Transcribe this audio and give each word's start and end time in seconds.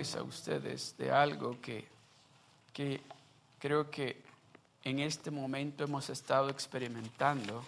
a 0.00 0.22
ustedes 0.22 0.96
de 0.96 1.10
algo 1.10 1.60
que, 1.60 1.86
que 2.72 3.02
creo 3.58 3.90
que 3.90 4.22
en 4.82 4.98
este 4.98 5.30
momento 5.30 5.84
hemos 5.84 6.08
estado 6.08 6.48
experimentando, 6.48 7.62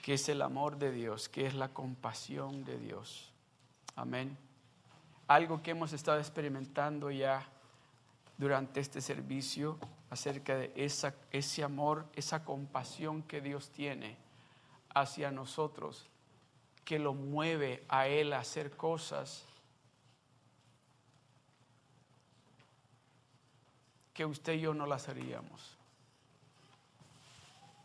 que 0.00 0.14
es 0.14 0.28
el 0.28 0.42
amor 0.42 0.78
de 0.78 0.92
Dios, 0.92 1.28
que 1.28 1.46
es 1.46 1.54
la 1.54 1.68
compasión 1.70 2.64
de 2.64 2.78
Dios. 2.78 3.32
Amén. 3.96 4.38
Algo 5.26 5.60
que 5.60 5.72
hemos 5.72 5.92
estado 5.92 6.20
experimentando 6.20 7.10
ya 7.10 7.44
durante 8.38 8.78
este 8.78 9.00
servicio 9.00 9.76
acerca 10.08 10.56
de 10.56 10.72
esa, 10.76 11.16
ese 11.32 11.64
amor, 11.64 12.06
esa 12.14 12.44
compasión 12.44 13.24
que 13.24 13.40
Dios 13.40 13.70
tiene 13.70 14.16
hacia 14.94 15.32
nosotros, 15.32 16.06
que 16.84 17.00
lo 17.00 17.12
mueve 17.12 17.82
a 17.88 18.06
Él 18.06 18.34
a 18.34 18.38
hacer 18.38 18.76
cosas 18.76 19.49
que 24.12 24.24
usted 24.24 24.54
y 24.54 24.60
yo 24.60 24.74
no 24.74 24.86
las 24.86 25.08
haríamos. 25.08 25.76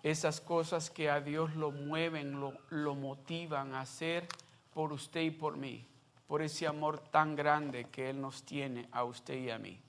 Esas 0.04 0.40
cosas 0.40 0.90
que 0.90 1.10
a 1.10 1.20
Dios 1.20 1.56
lo 1.56 1.72
mueven, 1.72 2.40
lo, 2.40 2.54
lo 2.70 2.96
motivan 2.96 3.74
a 3.74 3.82
hacer 3.82 4.28
por 4.74 4.94
usted 4.94 5.22
y 5.22 5.32
por 5.32 5.58
mí, 5.58 5.88
por 6.28 6.42
ese 6.42 6.68
amor 6.68 7.00
tan 7.00 7.36
grande 7.36 7.86
que 7.86 8.10
Él 8.10 8.22
nos 8.22 8.44
tiene 8.44 8.88
a 8.92 9.04
usted 9.04 9.36
y 9.36 9.50
a 9.50 9.58
mí. 9.58 9.80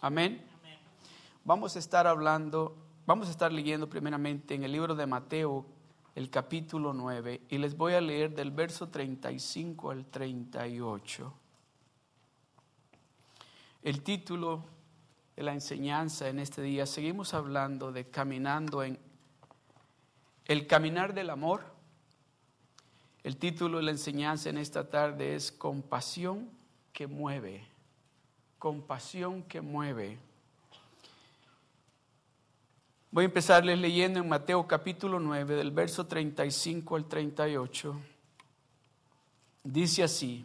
Amén. 0.00 0.44
Vamos 1.44 1.76
a 1.76 1.78
estar 1.78 2.06
hablando, 2.06 2.76
vamos 3.06 3.28
a 3.28 3.30
estar 3.30 3.52
leyendo 3.52 3.88
primeramente 3.88 4.54
en 4.54 4.64
el 4.64 4.72
libro 4.72 4.94
de 4.94 5.06
Mateo, 5.06 5.64
el 6.14 6.30
capítulo 6.30 6.92
9, 6.92 7.42
y 7.48 7.58
les 7.58 7.76
voy 7.76 7.94
a 7.94 8.00
leer 8.00 8.34
del 8.34 8.50
verso 8.50 8.88
35 8.88 9.90
al 9.90 10.06
38. 10.06 11.32
El 13.82 14.02
título 14.02 14.64
de 15.36 15.42
la 15.44 15.52
enseñanza 15.52 16.28
en 16.28 16.40
este 16.40 16.62
día, 16.62 16.84
seguimos 16.84 17.32
hablando 17.32 17.92
de 17.92 18.10
caminando 18.10 18.82
en 18.82 18.98
el 20.46 20.66
caminar 20.66 21.14
del 21.14 21.30
amor. 21.30 21.62
El 23.22 23.36
título 23.36 23.76
de 23.76 23.84
la 23.84 23.90
enseñanza 23.92 24.50
en 24.50 24.58
esta 24.58 24.90
tarde 24.90 25.36
es 25.36 25.52
Compasión 25.52 26.50
que 26.92 27.06
mueve. 27.06 27.64
Compasión 28.58 29.44
que 29.44 29.60
mueve. 29.60 30.18
Voy 33.12 33.22
a 33.22 33.26
empezarles 33.26 33.78
leyendo 33.78 34.18
en 34.18 34.28
Mateo 34.28 34.66
capítulo 34.66 35.20
9, 35.20 35.54
del 35.54 35.70
verso 35.70 36.06
35 36.06 36.96
al 36.96 37.04
38. 37.06 37.96
Dice 39.62 40.02
así 40.02 40.44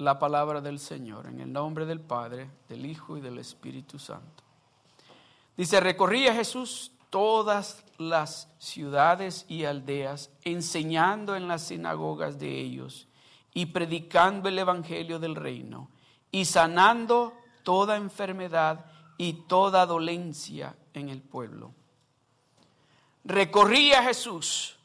la 0.00 0.18
palabra 0.18 0.62
del 0.62 0.78
Señor, 0.78 1.26
en 1.26 1.40
el 1.40 1.52
nombre 1.52 1.84
del 1.84 2.00
Padre, 2.00 2.50
del 2.68 2.86
Hijo 2.86 3.18
y 3.18 3.20
del 3.20 3.38
Espíritu 3.38 3.98
Santo. 3.98 4.42
Dice, 5.56 5.78
recorría 5.78 6.34
Jesús 6.34 6.92
todas 7.10 7.84
las 7.98 8.48
ciudades 8.58 9.44
y 9.46 9.66
aldeas, 9.66 10.30
enseñando 10.42 11.36
en 11.36 11.48
las 11.48 11.66
sinagogas 11.66 12.38
de 12.38 12.60
ellos 12.60 13.08
y 13.52 13.66
predicando 13.66 14.48
el 14.48 14.58
Evangelio 14.58 15.18
del 15.18 15.36
reino 15.36 15.90
y 16.32 16.46
sanando 16.46 17.34
toda 17.62 17.96
enfermedad 17.96 18.86
y 19.18 19.34
toda 19.34 19.84
dolencia 19.84 20.76
en 20.94 21.10
el 21.10 21.20
pueblo. 21.20 21.74
Recorría 23.24 24.02
Jesús 24.02 24.76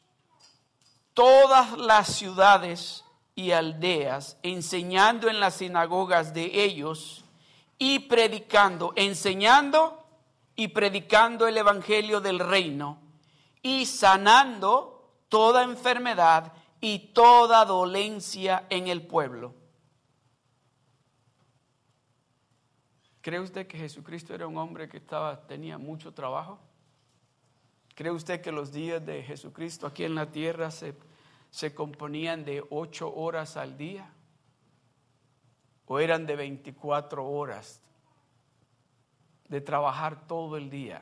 todas 1.13 1.77
las 1.77 2.07
ciudades 2.07 3.04
y 3.35 3.51
aldeas, 3.51 4.37
enseñando 4.41 5.29
en 5.29 5.41
las 5.41 5.55
sinagogas 5.55 6.33
de 6.33 6.63
ellos 6.63 7.25
y 7.77 7.99
predicando, 7.99 8.93
enseñando 8.95 10.01
y 10.55 10.69
predicando 10.69 11.47
el 11.47 11.57
Evangelio 11.57 12.21
del 12.21 12.39
reino 12.39 12.99
y 13.61 13.85
sanando 13.85 15.11
toda 15.27 15.63
enfermedad 15.63 16.53
y 16.79 16.99
toda 17.13 17.65
dolencia 17.65 18.65
en 18.69 18.87
el 18.87 19.05
pueblo. 19.05 19.53
¿Cree 23.21 23.39
usted 23.39 23.67
que 23.67 23.77
Jesucristo 23.77 24.33
era 24.35 24.47
un 24.47 24.57
hombre 24.57 24.87
que 24.87 24.97
estaba, 24.97 25.47
tenía 25.47 25.77
mucho 25.77 26.13
trabajo? 26.13 26.59
¿Cree 27.95 28.11
usted 28.11 28.39
que 28.39 28.51
los 28.51 28.71
días 28.71 29.03
de 29.03 29.23
Jesucristo 29.23 29.87
aquí 29.87 30.03
en 30.03 30.15
la 30.15 30.31
tierra 30.31 30.69
se 30.69 30.93
se 31.55 31.73
componían 31.73 32.43
de 32.43 32.61
ocho 32.69 33.15
horas 33.15 33.55
al 33.55 33.77
día 33.77 34.11
o 35.85 35.99
eran 36.01 36.25
de 36.25 36.35
24 36.35 37.25
horas 37.25 37.81
de 39.47 39.61
trabajar 39.61 40.27
todo 40.27 40.57
el 40.57 40.69
día. 40.69 41.01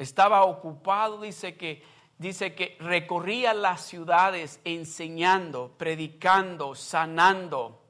Estaba 0.00 0.42
ocupado, 0.42 1.20
dice 1.20 1.56
que, 1.56 1.84
dice 2.18 2.56
que 2.56 2.76
recorría 2.80 3.54
las 3.54 3.82
ciudades 3.82 4.60
enseñando, 4.64 5.76
predicando, 5.78 6.74
sanando. 6.74 7.83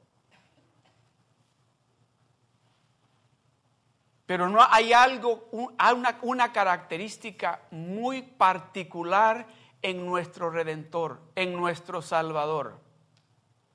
Pero 4.25 4.49
no 4.49 4.59
hay 4.69 4.91
algo, 4.93 5.47
una, 5.51 6.17
una 6.21 6.51
característica 6.51 7.61
muy 7.71 8.23
particular 8.23 9.45
en 9.81 10.05
nuestro 10.05 10.49
Redentor, 10.49 11.21
en 11.35 11.53
nuestro 11.53 12.01
Salvador. 12.01 12.79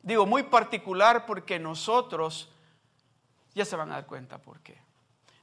Digo 0.02 0.26
muy 0.26 0.42
particular 0.44 1.24
porque 1.24 1.58
nosotros, 1.58 2.50
ya 3.54 3.64
se 3.64 3.76
van 3.76 3.92
a 3.92 3.94
dar 3.94 4.06
cuenta 4.06 4.38
por 4.38 4.60
qué. 4.60 4.78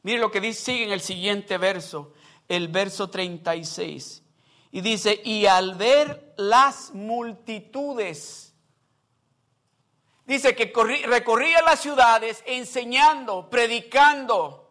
Mire 0.03 0.19
lo 0.19 0.31
que 0.31 0.41
dice, 0.41 0.62
sigue 0.62 0.84
en 0.84 0.91
el 0.91 1.01
siguiente 1.01 1.57
verso, 1.57 2.13
el 2.47 2.67
verso 2.67 3.09
36. 3.09 4.23
Y 4.72 4.81
dice, 4.81 5.22
y 5.23 5.46
al 5.46 5.75
ver 5.75 6.34
las 6.38 6.94
multitudes, 6.94 8.53
dice 10.25 10.56
que 10.56 10.73
recorría 11.06 11.62
las 11.62 11.79
ciudades 11.79 12.44
enseñando, 12.46 13.50
predicando, 13.50 14.66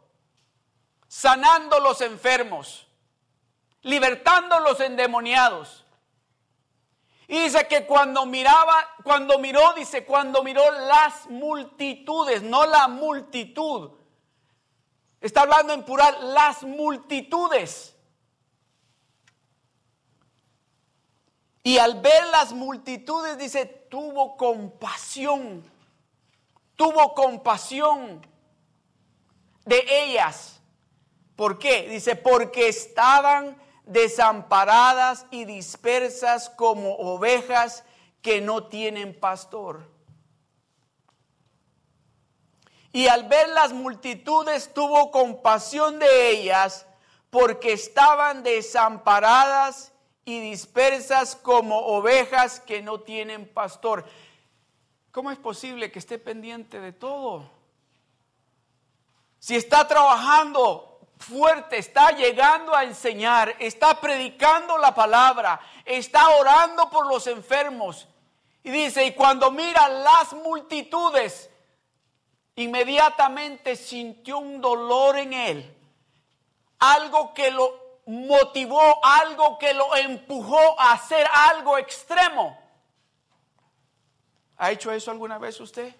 sanando 1.08 1.80
los 1.80 2.00
enfermos, 2.00 2.86
libertando 3.82 4.60
los 4.60 4.80
endemoniados. 4.80 5.84
Y 7.28 7.40
dice 7.40 7.66
que 7.66 7.86
cuando 7.86 8.24
miraba, 8.24 8.88
cuando 9.02 9.38
miró, 9.38 9.72
dice, 9.74 10.04
cuando 10.04 10.42
miró 10.42 10.70
las 10.70 11.28
multitudes, 11.28 12.42
no 12.42 12.66
la 12.66 12.86
multitud. 12.86 13.90
Está 15.20 15.42
hablando 15.42 15.72
en 15.72 15.84
plural, 15.84 16.34
las 16.34 16.62
multitudes. 16.62 17.96
Y 21.64 21.78
al 21.78 22.00
ver 22.00 22.26
las 22.28 22.52
multitudes, 22.52 23.36
dice, 23.38 23.66
tuvo 23.66 24.36
compasión. 24.36 25.68
Tuvo 26.76 27.12
compasión 27.14 28.24
de 29.64 29.84
ellas 29.88 30.55
¿Por 31.36 31.58
qué? 31.58 31.88
Dice, 31.88 32.16
porque 32.16 32.68
estaban 32.68 33.56
desamparadas 33.84 35.26
y 35.30 35.44
dispersas 35.44 36.50
como 36.50 36.94
ovejas 36.96 37.84
que 38.22 38.40
no 38.40 38.64
tienen 38.64 39.18
pastor. 39.18 39.88
Y 42.92 43.08
al 43.08 43.24
ver 43.28 43.50
las 43.50 43.74
multitudes 43.74 44.72
tuvo 44.72 45.10
compasión 45.10 45.98
de 45.98 46.30
ellas 46.30 46.86
porque 47.28 47.74
estaban 47.74 48.42
desamparadas 48.42 49.92
y 50.24 50.40
dispersas 50.40 51.36
como 51.36 51.78
ovejas 51.78 52.58
que 52.58 52.80
no 52.80 53.00
tienen 53.00 53.46
pastor. 53.46 54.06
¿Cómo 55.12 55.30
es 55.30 55.38
posible 55.38 55.92
que 55.92 55.98
esté 55.98 56.18
pendiente 56.18 56.80
de 56.80 56.92
todo? 56.92 57.48
Si 59.38 59.54
está 59.54 59.86
trabajando 59.86 60.85
fuerte, 61.18 61.78
está 61.78 62.10
llegando 62.10 62.74
a 62.74 62.84
enseñar, 62.84 63.56
está 63.58 64.00
predicando 64.00 64.78
la 64.78 64.94
palabra, 64.94 65.60
está 65.84 66.28
orando 66.30 66.90
por 66.90 67.06
los 67.06 67.26
enfermos. 67.26 68.06
Y 68.62 68.70
dice, 68.70 69.04
y 69.04 69.12
cuando 69.14 69.50
mira 69.50 69.88
las 69.88 70.32
multitudes, 70.32 71.50
inmediatamente 72.56 73.76
sintió 73.76 74.38
un 74.38 74.60
dolor 74.60 75.18
en 75.18 75.32
él, 75.32 75.76
algo 76.78 77.32
que 77.32 77.50
lo 77.50 78.00
motivó, 78.06 79.04
algo 79.04 79.58
que 79.58 79.74
lo 79.74 79.94
empujó 79.96 80.80
a 80.80 80.92
hacer 80.92 81.26
algo 81.32 81.78
extremo. 81.78 82.58
¿Ha 84.58 84.70
hecho 84.70 84.90
eso 84.90 85.10
alguna 85.10 85.38
vez 85.38 85.60
usted? 85.60 85.94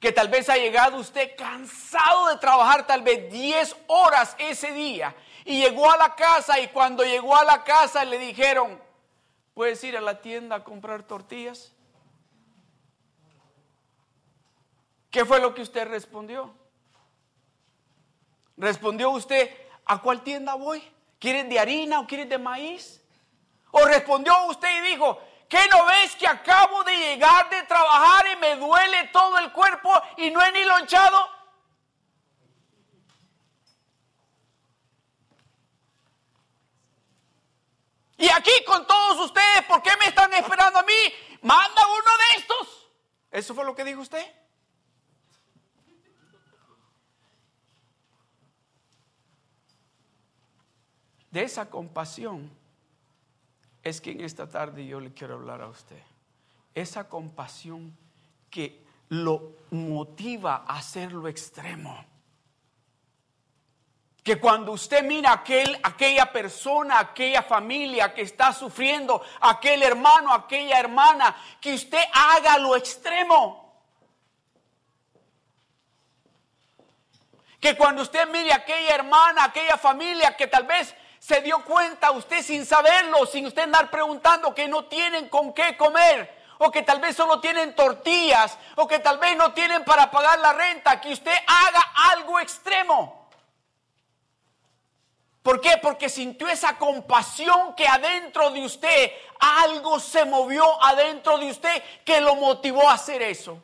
Que 0.00 0.12
tal 0.12 0.28
vez 0.28 0.48
ha 0.48 0.56
llegado 0.56 0.96
usted 0.96 1.36
cansado 1.36 2.28
de 2.28 2.38
trabajar 2.38 2.86
tal 2.86 3.02
vez 3.02 3.30
10 3.30 3.76
horas 3.86 4.34
ese 4.38 4.72
día 4.72 5.14
y 5.44 5.60
llegó 5.60 5.90
a 5.90 5.96
la 5.96 6.16
casa 6.16 6.58
y 6.58 6.68
cuando 6.68 7.04
llegó 7.04 7.36
a 7.36 7.44
la 7.44 7.62
casa 7.62 8.04
le 8.04 8.18
dijeron, 8.18 8.80
¿Puedes 9.60 9.84
ir 9.84 9.94
a 9.94 10.00
la 10.00 10.22
tienda 10.22 10.56
a 10.56 10.64
comprar 10.64 11.02
tortillas? 11.02 11.72
¿Qué 15.10 15.24
fue 15.26 15.38
lo 15.38 15.54
que 15.54 15.60
usted 15.60 15.86
respondió? 15.86 16.54
¿Respondió 18.56 19.10
usted 19.10 19.50
a 19.84 20.00
cuál 20.00 20.22
tienda 20.22 20.54
voy? 20.54 20.82
¿Quieren 21.18 21.50
de 21.50 21.58
harina 21.58 22.00
o 22.00 22.06
quieren 22.06 22.30
de 22.30 22.38
maíz? 22.38 23.02
¿O 23.72 23.84
respondió 23.84 24.32
usted 24.46 24.68
y 24.82 24.92
dijo, 24.92 25.20
¿qué 25.50 25.68
no 25.68 25.84
ves 25.84 26.14
que 26.14 26.26
acabo 26.26 26.82
de 26.84 26.96
llegar 26.96 27.50
de 27.50 27.62
trabajar 27.64 28.24
y 28.32 28.36
me 28.36 28.56
duele 28.56 29.08
todo 29.08 29.36
el 29.38 29.52
cuerpo 29.52 29.92
y 30.16 30.30
no 30.30 30.40
he 30.42 30.52
ni 30.52 30.64
lonchado? 30.64 31.28
Y 38.16 38.28
aquí 38.28 38.52
con 38.66 38.86
todos 38.86 39.18
ustedes, 39.26 39.64
¿por 39.66 39.82
qué 39.82 39.90
me 39.98 40.06
están 40.06 40.32
esperando 40.34 40.78
a 40.78 40.82
mí? 40.82 40.92
Manda 41.42 41.82
uno 41.86 42.02
de 42.02 42.40
estos. 42.40 42.90
¿Eso 43.30 43.54
fue 43.54 43.64
lo 43.64 43.74
que 43.74 43.82
dijo 43.82 44.02
usted? 44.02 44.24
De 51.30 51.42
esa 51.42 51.70
compasión 51.70 52.59
es 53.82 54.00
que 54.00 54.12
en 54.12 54.20
esta 54.20 54.48
tarde 54.48 54.86
yo 54.86 55.00
le 55.00 55.12
quiero 55.12 55.34
hablar 55.34 55.62
a 55.62 55.68
usted. 55.68 56.02
Esa 56.74 57.08
compasión 57.08 57.96
que 58.50 58.84
lo 59.08 59.56
motiva 59.70 60.64
a 60.66 60.78
hacer 60.78 61.12
lo 61.12 61.28
extremo. 61.28 62.04
Que 64.22 64.38
cuando 64.38 64.72
usted 64.72 65.02
mira 65.02 65.32
aquel, 65.32 65.78
aquella 65.82 66.30
persona, 66.30 66.98
aquella 66.98 67.42
familia 67.42 68.12
que 68.12 68.22
está 68.22 68.52
sufriendo, 68.52 69.22
aquel 69.40 69.82
hermano, 69.82 70.32
aquella 70.32 70.78
hermana, 70.78 71.34
que 71.60 71.74
usted 71.74 72.02
haga 72.12 72.58
lo 72.58 72.76
extremo. 72.76 73.82
Que 77.58 77.76
cuando 77.76 78.02
usted 78.02 78.28
mire 78.28 78.52
aquella 78.52 78.94
hermana, 78.94 79.44
aquella 79.44 79.76
familia 79.78 80.36
que 80.36 80.46
tal 80.46 80.66
vez 80.66 80.94
se 81.20 81.42
dio 81.42 81.62
cuenta 81.64 82.10
usted 82.12 82.42
sin 82.42 82.64
saberlo, 82.64 83.26
sin 83.26 83.46
usted 83.46 83.62
andar 83.62 83.90
preguntando 83.90 84.54
que 84.54 84.66
no 84.66 84.86
tienen 84.86 85.28
con 85.28 85.52
qué 85.52 85.76
comer, 85.76 86.34
o 86.58 86.70
que 86.70 86.82
tal 86.82 86.98
vez 86.98 87.14
solo 87.14 87.40
tienen 87.40 87.76
tortillas, 87.76 88.56
o 88.76 88.88
que 88.88 88.98
tal 88.98 89.18
vez 89.18 89.36
no 89.36 89.52
tienen 89.52 89.84
para 89.84 90.10
pagar 90.10 90.38
la 90.38 90.54
renta, 90.54 90.98
que 90.98 91.12
usted 91.12 91.34
haga 91.46 91.92
algo 92.12 92.40
extremo. 92.40 93.28
¿Por 95.42 95.60
qué? 95.60 95.76
Porque 95.82 96.08
sintió 96.08 96.48
esa 96.48 96.78
compasión 96.78 97.74
que 97.74 97.86
adentro 97.86 98.50
de 98.50 98.64
usted 98.64 99.12
algo 99.38 100.00
se 100.00 100.24
movió 100.24 100.82
adentro 100.82 101.38
de 101.38 101.50
usted 101.50 101.82
que 102.04 102.20
lo 102.20 102.34
motivó 102.34 102.88
a 102.88 102.94
hacer 102.94 103.22
eso. 103.22 103.62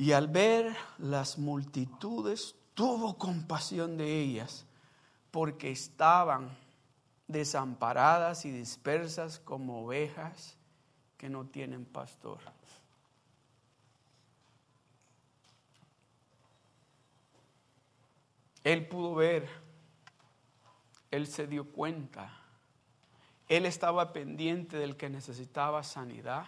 Y 0.00 0.12
al 0.12 0.28
ver 0.28 0.74
las 0.96 1.36
multitudes, 1.36 2.54
tuvo 2.72 3.18
compasión 3.18 3.98
de 3.98 4.18
ellas, 4.18 4.64
porque 5.30 5.70
estaban 5.70 6.56
desamparadas 7.28 8.46
y 8.46 8.50
dispersas 8.50 9.38
como 9.40 9.84
ovejas 9.84 10.56
que 11.18 11.28
no 11.28 11.44
tienen 11.44 11.84
pastor. 11.84 12.38
Él 18.64 18.88
pudo 18.88 19.16
ver, 19.16 19.50
él 21.10 21.26
se 21.26 21.46
dio 21.46 21.70
cuenta, 21.70 22.40
él 23.50 23.66
estaba 23.66 24.14
pendiente 24.14 24.78
del 24.78 24.96
que 24.96 25.10
necesitaba 25.10 25.82
sanidad 25.82 26.46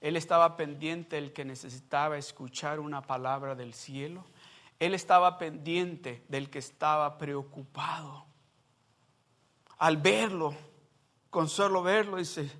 él 0.00 0.16
estaba 0.16 0.56
pendiente 0.56 1.16
del 1.16 1.32
que 1.32 1.44
necesitaba 1.44 2.18
escuchar 2.18 2.80
una 2.80 3.02
palabra 3.02 3.54
del 3.54 3.74
cielo. 3.74 4.24
Él 4.78 4.94
estaba 4.94 5.38
pendiente 5.38 6.24
del 6.28 6.50
que 6.50 6.58
estaba 6.58 7.16
preocupado. 7.16 8.26
Al 9.78 9.96
verlo, 9.96 10.54
con 11.30 11.48
solo 11.48 11.82
verlo, 11.82 12.18
dice, 12.18 12.50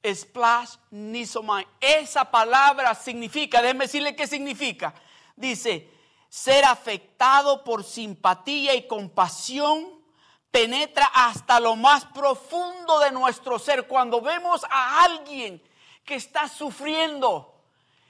Esplasnisomai. 0.02 1.68
Esa 1.80 2.26
palabra 2.26 2.96
significa, 2.96 3.62
déjeme 3.62 3.86
decirle 3.86 4.16
qué 4.16 4.26
significa. 4.26 4.96
Dice, 5.36 5.92
ser 6.28 6.66
afectado 6.66 7.64
por 7.64 7.84
simpatía 7.84 8.74
y 8.74 8.88
compasión 8.88 10.02
penetra 10.50 11.06
hasta 11.14 11.60
lo 11.60 11.76
más 11.76 12.06
profundo 12.06 12.98
de 13.00 13.12
nuestro 13.12 13.60
ser. 13.60 13.88
Cuando 13.88 14.22
vemos 14.22 14.66
a 14.72 15.04
alguien 15.04 15.62
que 16.04 16.16
está 16.16 16.48
sufriendo, 16.48 17.62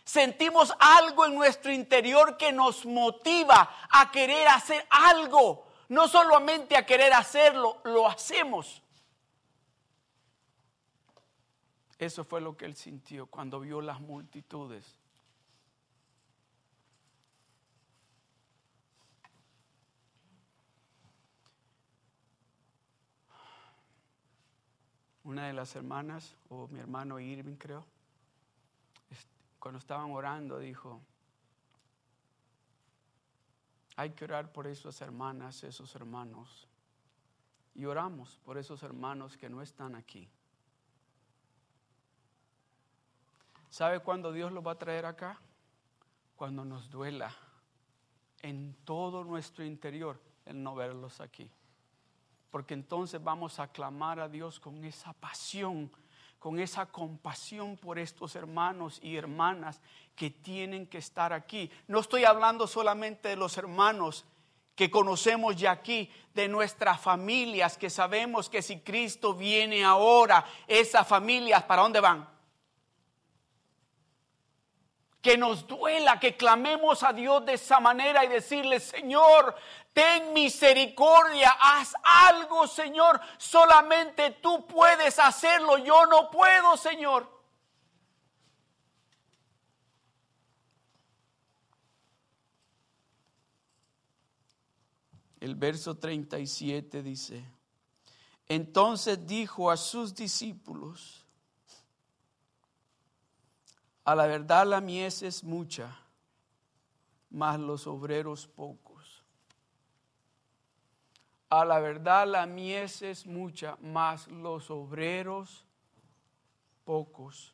sentimos 0.06 0.74
algo 0.80 1.26
en 1.26 1.36
nuestro 1.36 1.74
interior 1.74 2.38
que 2.38 2.54
nos 2.54 2.86
motiva 2.86 3.70
a 3.90 4.10
querer 4.12 4.48
hacer 4.48 4.88
algo 4.90 5.67
no 5.90 6.08
solamente 6.08 6.76
a 6.76 6.86
querer 6.86 7.14
hacerlo, 7.14 7.82
lo 7.84 8.08
hacemos. 8.08 8.82
Eso 11.98 12.24
fue 12.24 12.42
lo 12.42 12.56
que 12.56 12.66
él 12.66 12.76
sintió 12.76 13.26
cuando 13.26 13.60
vio 13.60 13.82
las 13.82 14.00
multitudes. 14.00 14.86
Una 25.24 25.48
de 25.48 25.54
las 25.54 25.76
hermanas, 25.76 26.36
o 26.50 26.68
mi 26.70 26.80
hermano 26.80 27.20
Irving 27.20 27.56
creo, 27.56 27.86
cuando 29.60 29.80
estaban 29.80 30.12
orando 30.12 30.60
dijo, 30.60 31.02
hay 33.98 34.12
que 34.12 34.26
orar 34.26 34.54
por 34.54 34.68
esas 34.68 35.02
hermanas, 35.02 35.64
esos 35.64 35.94
hermanos. 35.96 36.68
Y 37.74 37.86
oramos 37.86 38.40
por 38.46 38.58
esos 38.58 38.84
hermanos 38.84 39.36
que 39.36 39.50
no 39.50 39.62
están 39.62 39.96
aquí. 39.96 40.30
¿Sabe 43.70 44.00
cuándo 44.00 44.32
Dios 44.32 44.52
los 44.52 44.66
va 44.66 44.74
a 44.74 44.78
traer 44.78 45.06
acá? 45.06 45.42
Cuando 46.36 46.64
nos 46.64 46.90
duela 46.90 47.36
en 48.42 48.76
todo 48.86 49.24
nuestro 49.24 49.66
interior 49.66 50.22
el 50.46 50.62
no 50.62 50.76
verlos 50.76 51.20
aquí. 51.20 51.52
porque 52.52 52.74
entonces 52.74 53.22
vamos 53.22 53.60
a 53.60 53.68
clamar 53.68 54.20
a 54.20 54.30
Dios 54.30 54.60
con 54.60 54.84
esa 54.86 55.12
pasión, 55.14 55.92
con 56.40 56.60
esa 56.60 56.86
compasión 56.88 57.78
por 57.78 58.00
estos 58.00 58.36
hermanos 58.36 59.00
y 59.02 59.16
hermanas 59.16 59.82
que 60.16 60.30
tienen 60.30 60.88
que 60.88 61.00
estar 61.00 61.34
aquí. 61.34 61.72
No 61.88 62.00
estoy 62.00 62.26
hablando 62.26 62.68
solamente 62.68 63.30
de 63.30 63.36
los 63.36 63.58
hermanos 63.58 64.26
que 64.76 64.92
conocemos 64.92 65.56
ya 65.56 65.72
aquí, 65.72 66.12
de 66.36 66.48
nuestras 66.48 67.02
familias, 67.02 67.78
que 67.78 67.90
sabemos 67.90 68.48
que 68.48 68.62
si 68.62 68.80
Cristo 68.82 69.34
viene 69.34 69.84
ahora, 69.84 70.46
esas 70.68 71.08
familias, 71.08 71.64
¿para 71.64 71.82
dónde 71.82 72.00
van? 72.00 72.37
Que 75.22 75.38
nos 75.38 75.68
duela, 75.68 76.20
que 76.20 76.38
clamemos 76.38 77.04
a 77.04 77.12
Dios 77.12 77.46
de 77.46 77.54
esa 77.54 77.80
manera 77.80 78.24
y 78.24 78.28
decirle, 78.28 78.80
Señor, 78.80 79.56
ten 79.94 80.32
misericordia, 80.34 81.58
haz 81.60 81.94
algo, 82.04 82.68
Señor. 82.68 83.20
Solamente 83.38 84.32
tú 84.42 84.66
puedes 84.68 85.20
hacerlo, 85.20 85.78
yo 85.80 86.06
no 86.06 86.30
puedo, 86.30 86.78
Señor. 86.78 87.38
El 95.40 95.56
verso 95.56 95.96
37 95.98 97.04
dice, 97.04 97.46
entonces 98.48 99.26
dijo 99.28 99.70
a 99.70 99.78
sus 99.78 100.16
discípulos, 100.16 101.27
a 104.08 104.16
la 104.16 104.26
verdad 104.26 104.66
la 104.66 104.80
mies 104.80 105.22
es 105.22 105.44
mucha, 105.44 105.94
mas 107.30 107.60
los 107.60 107.88
obreros 107.88 108.48
pocos. 108.48 109.22
A 111.50 111.66
la 111.66 111.82
verdad 111.82 112.26
la 112.26 112.46
mies 112.46 113.02
es 113.02 113.26
mucha, 113.26 113.78
mas 113.82 114.30
los 114.30 114.72
obreros 114.72 115.66
pocos. 116.86 117.54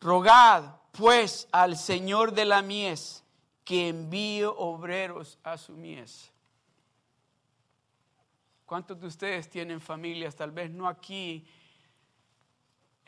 Rogad 0.00 0.76
pues 0.92 1.48
al 1.50 1.76
Señor 1.76 2.32
de 2.32 2.44
la 2.44 2.62
mies 2.62 3.24
que 3.64 3.88
envíe 3.88 4.44
obreros 4.44 5.36
a 5.42 5.58
su 5.58 5.72
mies. 5.72 6.30
¿Cuántos 8.66 9.00
de 9.00 9.08
ustedes 9.08 9.50
tienen 9.50 9.80
familias, 9.80 10.36
tal 10.36 10.52
vez 10.52 10.70
no 10.70 10.86
aquí 10.86 11.44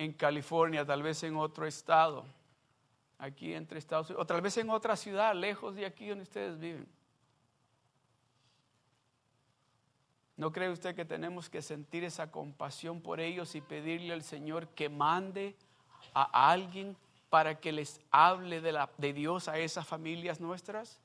en 0.03 0.13
California, 0.13 0.85
tal 0.85 1.03
vez 1.03 1.23
en 1.23 1.37
otro 1.37 1.67
estado, 1.67 2.25
aquí 3.19 3.55
entre 3.55 3.79
Estados 3.79 4.11
Unidos, 4.11 4.23
o 4.23 4.27
tal 4.27 4.41
vez 4.41 4.57
en 4.57 4.71
otra 4.71 4.97
ciudad, 4.97 5.35
lejos 5.35 5.75
de 5.75 5.87
aquí 5.87 6.09
donde 6.09 6.25
ustedes 6.25 6.59
viven? 6.59 6.87
¿No 10.37 10.51
cree 10.51 10.71
usted 10.71 10.95
que 10.95 11.05
tenemos 11.05 11.49
que 11.49 11.63
sentir 11.63 12.05
esa 12.05 12.31
compasión 12.31 13.01
por 13.01 13.21
ellos 13.21 13.55
y 13.55 13.61
pedirle 13.61 14.13
al 14.13 14.23
Señor 14.23 14.69
que 14.69 14.89
mande 14.89 15.57
a 16.15 16.51
alguien 16.51 16.97
para 17.33 17.59
que 17.59 17.73
les 17.73 17.99
hable 18.11 18.61
de, 18.61 19.13
Dios 19.15 19.49
a 19.49 19.59
esas 19.59 19.87
familias 19.87 20.39
nuestras. 20.39 21.01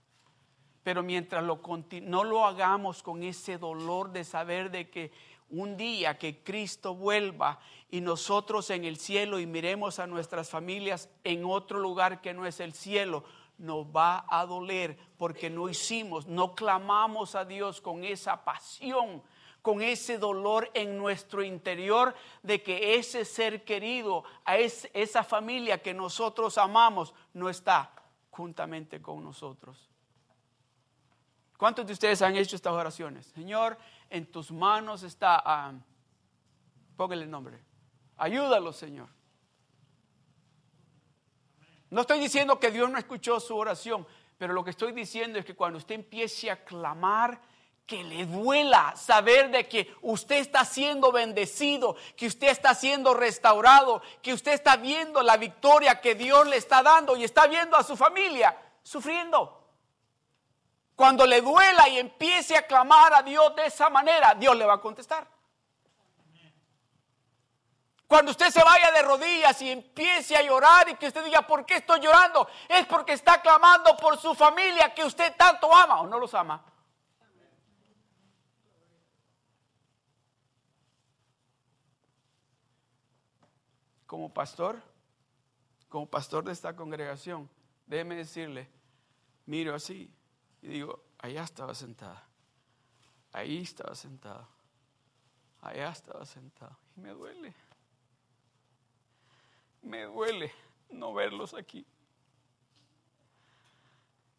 Pero 0.84 1.02
mientras 1.02 1.42
lo, 1.44 1.62
no 2.02 2.24
lo 2.26 2.46
hagamos 2.46 3.02
con 3.02 3.24
ese 3.24 3.58
dolor 3.58 4.12
de 4.12 4.26
saber 4.26 4.70
de 4.70 4.90
que 4.90 5.12
un 5.50 5.78
día 5.78 6.18
que 6.18 6.44
Cristo 6.44 6.96
vuelva 6.96 7.60
y 7.90 8.02
nosotros 8.02 8.70
en 8.70 8.84
el 8.84 8.98
cielo 8.98 9.40
y 9.40 9.46
miremos 9.46 10.00
a 10.00 10.08
nuestras 10.08 10.50
familias 10.50 11.10
en 11.24 11.46
otro 11.46 11.80
lugar 11.80 12.22
que 12.22 12.34
no 12.34 12.46
es 12.46 12.60
el 12.60 12.74
cielo, 12.74 13.24
nos 13.58 13.86
va 13.86 14.26
a 14.30 14.46
doler 14.46 14.98
porque 15.18 15.50
no 15.50 15.70
hicimos, 15.70 16.28
no 16.28 16.54
clamamos 16.54 17.36
a 17.36 17.46
Dios 17.46 17.82
con 17.82 18.04
esa 18.04 18.44
pasión 18.44 19.24
con 19.68 19.82
ese 19.82 20.18
dolor 20.18 20.72
en 20.74 20.98
nuestro 20.98 21.44
interior 21.44 22.16
de 22.42 22.64
que 22.64 22.96
ese 22.96 23.26
ser 23.26 23.66
querido, 23.66 24.24
a 24.46 24.56
esa 24.56 25.26
familia 25.26 25.82
que 25.82 25.94
nosotros 25.94 26.58
amamos, 26.58 27.14
no 27.34 27.50
está 27.50 27.92
juntamente 28.30 29.02
con 29.02 29.22
nosotros. 29.22 29.90
¿Cuántos 31.58 31.86
de 31.86 31.92
ustedes 31.92 32.22
han 32.22 32.38
hecho 32.38 32.56
estas 32.56 32.72
oraciones? 32.72 33.26
Señor, 33.26 33.78
en 34.10 34.32
tus 34.32 34.52
manos 34.52 35.04
está, 35.04 35.72
uh, 35.72 35.80
póngale 36.96 37.24
el 37.24 37.32
nombre, 37.32 37.64
ayúdalo, 38.18 38.74
Señor. 38.74 39.10
No 41.90 42.02
estoy 42.02 42.20
diciendo 42.20 42.60
que 42.60 42.72
Dios 42.72 42.90
no 42.90 42.98
escuchó 42.98 43.40
su 43.40 43.56
oración, 43.56 44.06
pero 44.38 44.54
lo 44.54 44.64
que 44.64 44.72
estoy 44.72 44.92
diciendo 44.92 45.40
es 45.40 45.46
que 45.46 45.56
cuando 45.56 45.78
usted 45.78 45.96
empiece 45.96 46.52
a 46.52 46.64
clamar, 46.64 47.40
que 47.88 48.04
le 48.04 48.26
duela 48.26 48.94
saber 48.98 49.50
de 49.50 49.68
que 49.68 49.96
usted 50.02 50.36
está 50.36 50.66
siendo 50.66 51.14
bendecido, 51.14 51.96
que 52.18 52.28
usted 52.28 52.50
está 52.50 52.76
siendo 52.76 53.14
restaurado, 53.14 54.02
que 54.22 54.34
usted 54.34 54.52
está 54.52 54.76
viendo 54.76 55.24
la 55.24 55.38
victoria 55.38 56.02
que 56.02 56.14
Dios 56.14 56.46
le 56.48 56.58
está 56.58 56.84
dando 56.84 57.16
y 57.16 57.24
está 57.24 57.48
viendo 57.48 57.78
a 57.78 57.84
su 57.84 57.96
familia 57.96 58.58
sufriendo. 58.84 59.67
Cuando 60.98 61.28
le 61.28 61.42
duela 61.42 61.88
y 61.90 62.00
empiece 62.00 62.58
a 62.58 62.66
clamar 62.66 63.14
a 63.14 63.22
Dios 63.22 63.56
de 63.56 63.68
esa 63.68 63.88
manera, 63.88 64.34
Dios 64.34 64.58
le 64.58 64.66
va 64.66 64.74
a 64.74 64.82
contestar. 64.82 65.28
Cuando 68.08 68.32
usted 68.32 68.50
se 68.50 68.64
vaya 68.64 68.92
de 68.92 69.04
rodillas 69.04 69.62
y 69.62 69.70
empiece 69.70 70.36
a 70.36 70.42
llorar 70.42 70.90
y 70.90 70.96
que 70.96 71.06
usted 71.06 71.24
diga, 71.24 71.44
¿por 71.44 71.68
qué 71.68 71.76
estoy 71.76 72.00
llorando? 72.00 72.50
Es 72.68 72.88
porque 72.88 73.14
está 73.14 73.40
clamando 73.44 73.96
por 73.96 74.18
su 74.18 74.34
familia 74.34 74.92
que 74.96 75.06
usted 75.06 75.36
tanto 75.38 75.72
ama 75.72 76.02
o 76.02 76.08
no 76.08 76.18
los 76.18 76.34
ama. 76.34 76.66
como 84.08 84.34
pastor, 84.34 84.82
como 85.90 86.08
pastor 86.08 86.46
de 86.46 86.54
esta 86.54 86.74
congregación, 86.76 87.50
déjeme 87.86 88.16
decirle, 88.16 88.70
miro 89.46 89.76
así 89.76 90.10
y 90.62 90.68
digo, 90.68 91.04
allá 91.20 91.44
estaba 91.44 91.74
sentada, 91.74 92.24
ahí 93.32 93.60
estaba 93.60 93.96
sentado, 93.96 94.48
allá 95.62 95.90
estaba 95.90 96.26
sentado. 96.26 96.78
Y 96.96 97.02
me 97.02 97.10
duele, 97.10 97.54
me 99.82 100.04
duele 100.04 100.54
no 100.90 101.14
verlos 101.14 101.54
aquí. 101.54 101.86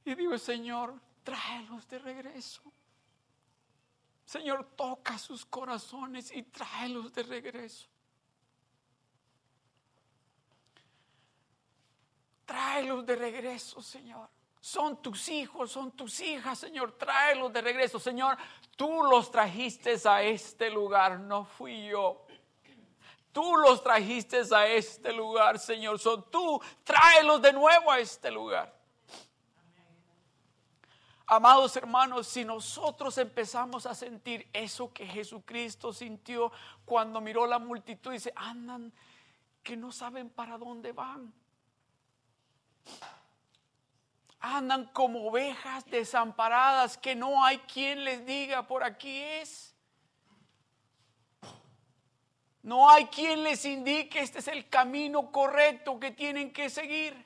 Y 0.05 0.15
digo, 0.15 0.39
Señor, 0.39 0.99
tráelos 1.23 1.87
de 1.89 1.99
regreso. 1.99 2.63
Señor, 4.25 4.65
toca 4.77 5.19
sus 5.19 5.45
corazones 5.45 6.31
y 6.33 6.43
tráelos 6.43 7.13
de 7.13 7.23
regreso. 7.23 7.89
Tráelos 12.45 13.05
de 13.05 13.17
regreso, 13.17 13.83
Señor. 13.83 14.29
Son 14.69 15.01
tus 15.01 15.31
hijos, 15.31 15.73
son 15.73 15.93
tus 15.93 16.21
hijas, 16.21 16.59
Señor. 16.59 16.93
Tráelos 16.93 17.51
de 17.55 17.63
regreso, 17.63 17.99
Señor. 17.99 18.37
Tú 18.77 19.03
los 19.03 19.31
trajiste 19.31 19.97
a 20.05 20.23
este 20.23 20.69
lugar, 20.69 21.21
no 21.21 21.47
fui 21.47 21.87
yo. 21.87 22.27
Tú 23.33 23.57
los 23.57 23.83
trajiste 23.83 24.43
a 24.55 24.67
este 24.67 25.11
lugar, 25.15 25.59
Señor. 25.59 25.99
Son 25.99 26.31
tú. 26.31 26.61
Tráelos 26.85 27.41
de 27.41 27.55
nuevo 27.55 27.91
a 27.91 27.99
este 27.99 28.31
lugar. 28.31 28.79
Amados 31.27 31.75
hermanos, 31.75 32.27
si 32.27 32.45
nosotros 32.45 33.17
empezamos 33.17 33.87
a 33.87 33.95
sentir 33.95 34.51
eso 34.53 34.93
que 34.93 35.07
Jesucristo 35.07 35.95
sintió 35.95 36.53
cuando 36.85 37.23
miró 37.23 37.47
la 37.47 37.59
multitud 37.59 38.11
y 38.11 38.17
dice, 38.17 38.35
andan 38.37 38.93
que 39.63 39.79
no 39.79 39.91
saben 39.93 40.29
para 40.29 40.59
dónde 40.59 40.93
van. 40.93 41.33
Andan 44.41 44.87
como 44.93 45.27
ovejas 45.29 45.85
desamparadas 45.87 46.97
que 46.97 47.17
no 47.17 47.45
hay 47.45 47.59
quien 47.59 48.05
les 48.05 48.25
diga 48.25 48.67
por 48.67 48.85
aquí 48.85 49.21
es. 49.21 49.75
No 52.63 52.89
hay 52.91 53.07
quien 53.07 53.43
les 53.43 53.65
indique 53.65 54.21
este 54.21 54.41
es 54.41 54.49
el 54.49 54.69
camino 54.69 55.33
correcto 55.33 55.99
que 55.99 56.11
tienen 56.11 56.53
que 56.53 56.69
seguir. 56.69 57.17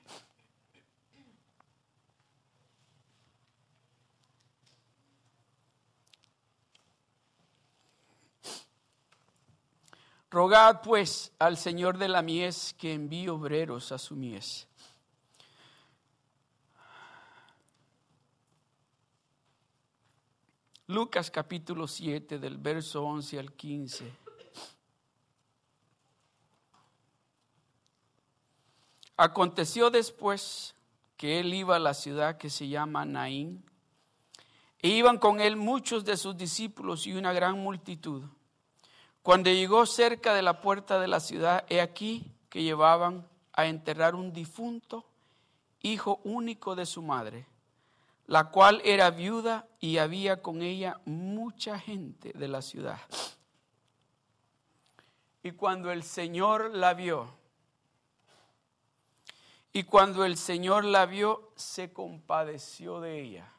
Rogad 10.32 10.80
pues 10.80 11.30
al 11.38 11.58
Señor 11.58 11.98
de 11.98 12.08
la 12.08 12.22
mies 12.22 12.74
que 12.78 12.94
envíe 12.94 13.28
obreros 13.28 13.92
a 13.92 13.98
su 13.98 14.16
mies. 14.16 14.66
Lucas 20.92 21.30
capítulo 21.30 21.88
7 21.88 22.38
del 22.38 22.58
verso 22.58 23.02
11 23.02 23.38
al 23.38 23.52
15. 23.52 24.12
Aconteció 29.16 29.88
después 29.88 30.74
que 31.16 31.40
él 31.40 31.54
iba 31.54 31.76
a 31.76 31.78
la 31.78 31.94
ciudad 31.94 32.36
que 32.36 32.50
se 32.50 32.68
llama 32.68 33.06
Naín. 33.06 33.64
E 34.80 34.88
iban 34.88 35.16
con 35.16 35.40
él 35.40 35.56
muchos 35.56 36.04
de 36.04 36.18
sus 36.18 36.36
discípulos 36.36 37.06
y 37.06 37.14
una 37.14 37.32
gran 37.32 37.58
multitud. 37.58 38.24
Cuando 39.22 39.48
llegó 39.48 39.86
cerca 39.86 40.34
de 40.34 40.42
la 40.42 40.60
puerta 40.60 41.00
de 41.00 41.08
la 41.08 41.20
ciudad, 41.20 41.64
he 41.70 41.80
aquí 41.80 42.30
que 42.50 42.62
llevaban 42.62 43.26
a 43.54 43.66
enterrar 43.66 44.14
un 44.14 44.32
difunto, 44.32 45.06
hijo 45.80 46.20
único 46.24 46.74
de 46.74 46.84
su 46.84 47.00
madre, 47.00 47.46
la 48.26 48.50
cual 48.50 48.80
era 48.84 49.10
viuda 49.10 49.68
y 49.80 49.98
había 49.98 50.42
con 50.42 50.62
ella 50.62 51.00
mucha 51.04 51.78
gente 51.78 52.32
de 52.34 52.48
la 52.48 52.62
ciudad. 52.62 53.00
Y 55.42 55.52
cuando 55.52 55.90
el 55.90 56.02
Señor 56.02 56.70
la 56.74 56.94
vio, 56.94 57.36
y 59.72 59.84
cuando 59.84 60.24
el 60.24 60.36
Señor 60.36 60.84
la 60.84 61.06
vio, 61.06 61.52
se 61.56 61.92
compadeció 61.92 63.00
de 63.00 63.20
ella 63.20 63.52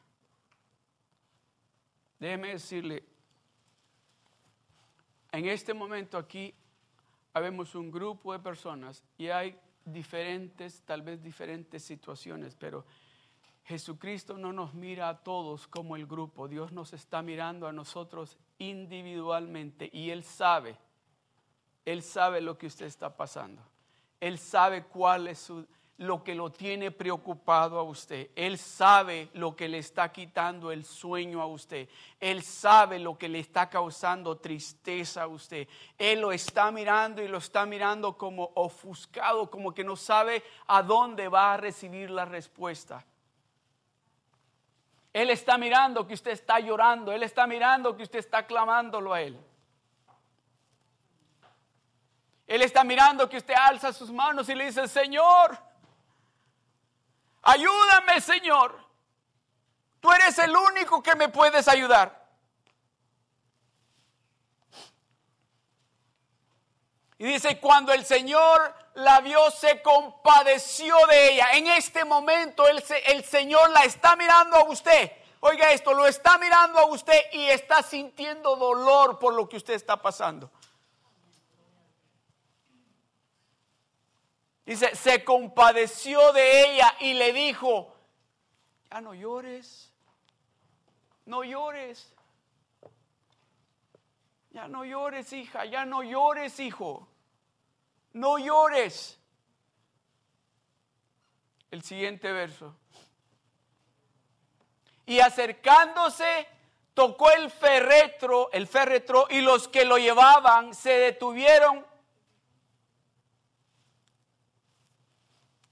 Déjeme 2.24 2.48
decirle, 2.48 3.04
en 5.30 5.46
este 5.46 5.74
momento 5.74 6.16
aquí 6.16 6.54
habemos 7.34 7.74
un 7.74 7.90
grupo 7.90 8.32
de 8.32 8.38
personas 8.38 9.04
y 9.18 9.28
hay 9.28 9.58
diferentes, 9.84 10.80
tal 10.86 11.02
vez 11.02 11.22
diferentes 11.22 11.84
situaciones, 11.84 12.54
pero 12.54 12.86
Jesucristo 13.64 14.36
no 14.36 14.52
nos 14.52 14.74
mira 14.74 15.08
a 15.08 15.22
todos 15.22 15.66
como 15.66 15.96
el 15.96 16.06
grupo, 16.06 16.48
Dios 16.48 16.72
nos 16.72 16.92
está 16.92 17.22
mirando 17.22 17.66
a 17.66 17.72
nosotros 17.72 18.36
individualmente 18.58 19.88
y 19.92 20.10
Él 20.10 20.22
sabe, 20.22 20.76
Él 21.84 22.02
sabe 22.02 22.40
lo 22.40 22.58
que 22.58 22.66
usted 22.66 22.86
está 22.86 23.16
pasando, 23.16 23.62
Él 24.20 24.38
sabe 24.38 24.84
cuál 24.84 25.28
es 25.28 25.38
su 25.38 25.66
lo 25.96 26.24
que 26.24 26.34
lo 26.34 26.50
tiene 26.50 26.90
preocupado 26.90 27.78
a 27.78 27.82
usted. 27.82 28.30
Él 28.34 28.58
sabe 28.58 29.28
lo 29.34 29.54
que 29.54 29.68
le 29.68 29.78
está 29.78 30.10
quitando 30.10 30.72
el 30.72 30.84
sueño 30.84 31.40
a 31.40 31.46
usted. 31.46 31.88
Él 32.18 32.42
sabe 32.42 32.98
lo 32.98 33.16
que 33.16 33.28
le 33.28 33.38
está 33.38 33.70
causando 33.70 34.38
tristeza 34.38 35.22
a 35.22 35.26
usted. 35.28 35.68
Él 35.96 36.20
lo 36.20 36.32
está 36.32 36.72
mirando 36.72 37.22
y 37.22 37.28
lo 37.28 37.38
está 37.38 37.64
mirando 37.64 38.18
como 38.18 38.50
ofuscado, 38.54 39.48
como 39.50 39.72
que 39.72 39.84
no 39.84 39.94
sabe 39.94 40.42
a 40.66 40.82
dónde 40.82 41.28
va 41.28 41.54
a 41.54 41.58
recibir 41.58 42.10
la 42.10 42.24
respuesta. 42.24 43.04
Él 45.14 45.30
está 45.30 45.56
mirando 45.56 46.06
que 46.06 46.12
usted 46.12 46.32
está 46.32 46.60
llorando. 46.60 47.10
Él 47.10 47.22
está 47.22 47.46
mirando 47.46 47.96
que 47.96 48.02
usted 48.02 48.18
está 48.18 48.46
clamándolo 48.46 49.14
a 49.14 49.22
Él. 49.22 49.40
Él 52.46 52.60
está 52.60 52.84
mirando 52.84 53.26
que 53.30 53.38
usted 53.38 53.54
alza 53.54 53.94
sus 53.94 54.12
manos 54.12 54.50
y 54.50 54.54
le 54.54 54.66
dice, 54.66 54.86
Señor, 54.86 55.58
Ayúdame, 57.44 58.20
Señor. 58.22 58.74
Tú 60.00 60.10
eres 60.12 60.38
el 60.38 60.56
único 60.56 61.02
que 61.02 61.14
me 61.14 61.28
puedes 61.28 61.68
ayudar. 61.68 62.23
Y 67.24 67.26
dice, 67.28 67.58
cuando 67.58 67.90
el 67.94 68.04
Señor 68.04 68.74
la 68.96 69.22
vio, 69.22 69.50
se 69.50 69.80
compadeció 69.80 70.94
de 71.06 71.32
ella. 71.32 71.52
En 71.54 71.68
este 71.68 72.04
momento 72.04 72.68
el, 72.68 72.84
el, 73.06 73.24
Señor 73.24 73.70
la 73.70 73.80
está 73.80 74.14
mirando 74.14 74.58
a 74.58 74.64
usted. 74.64 75.10
Oiga 75.40 75.72
esto, 75.72 75.94
lo 75.94 76.06
está 76.06 76.36
mirando 76.36 76.80
a 76.80 76.84
usted 76.84 77.18
y 77.32 77.46
está 77.46 77.82
sintiendo 77.82 78.56
dolor 78.56 79.18
por 79.18 79.32
lo 79.32 79.48
que 79.48 79.56
usted 79.56 79.72
está 79.72 80.02
pasando. 80.02 80.50
Dice, 84.66 84.94
se 84.94 85.24
compadeció 85.24 86.30
de 86.34 86.72
ella 86.72 86.94
y 87.00 87.14
le 87.14 87.32
dijo, 87.32 87.96
ya 88.90 89.00
no 89.00 89.14
llores, 89.14 89.90
no 91.24 91.42
llores, 91.42 92.12
ya 94.50 94.68
no 94.68 94.84
llores 94.84 95.32
hija, 95.32 95.64
ya 95.64 95.86
no 95.86 96.02
llores 96.02 96.60
hijo, 96.60 97.08
no 98.14 98.38
llores. 98.38 99.20
El 101.70 101.82
siguiente 101.82 102.32
verso. 102.32 102.74
Y 105.04 105.20
acercándose, 105.20 106.48
tocó 106.94 107.30
el 107.30 107.50
ferretro, 107.50 108.50
el 108.52 108.66
ferretro, 108.66 109.26
y 109.28 109.42
los 109.42 109.68
que 109.68 109.84
lo 109.84 109.98
llevaban 109.98 110.72
se 110.72 110.90
detuvieron 110.92 111.84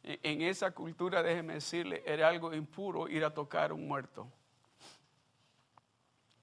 En 0.05 0.43
esa 0.43 0.73
cultura, 0.73 1.23
déjeme 1.23 1.55
decirle, 1.55 2.03
era 2.05 2.29
algo 2.29 2.53
impuro 2.53 3.09
ir 3.09 3.25
a 3.25 3.33
tocar 3.33 3.73
un 3.73 3.87
muerto. 3.87 4.27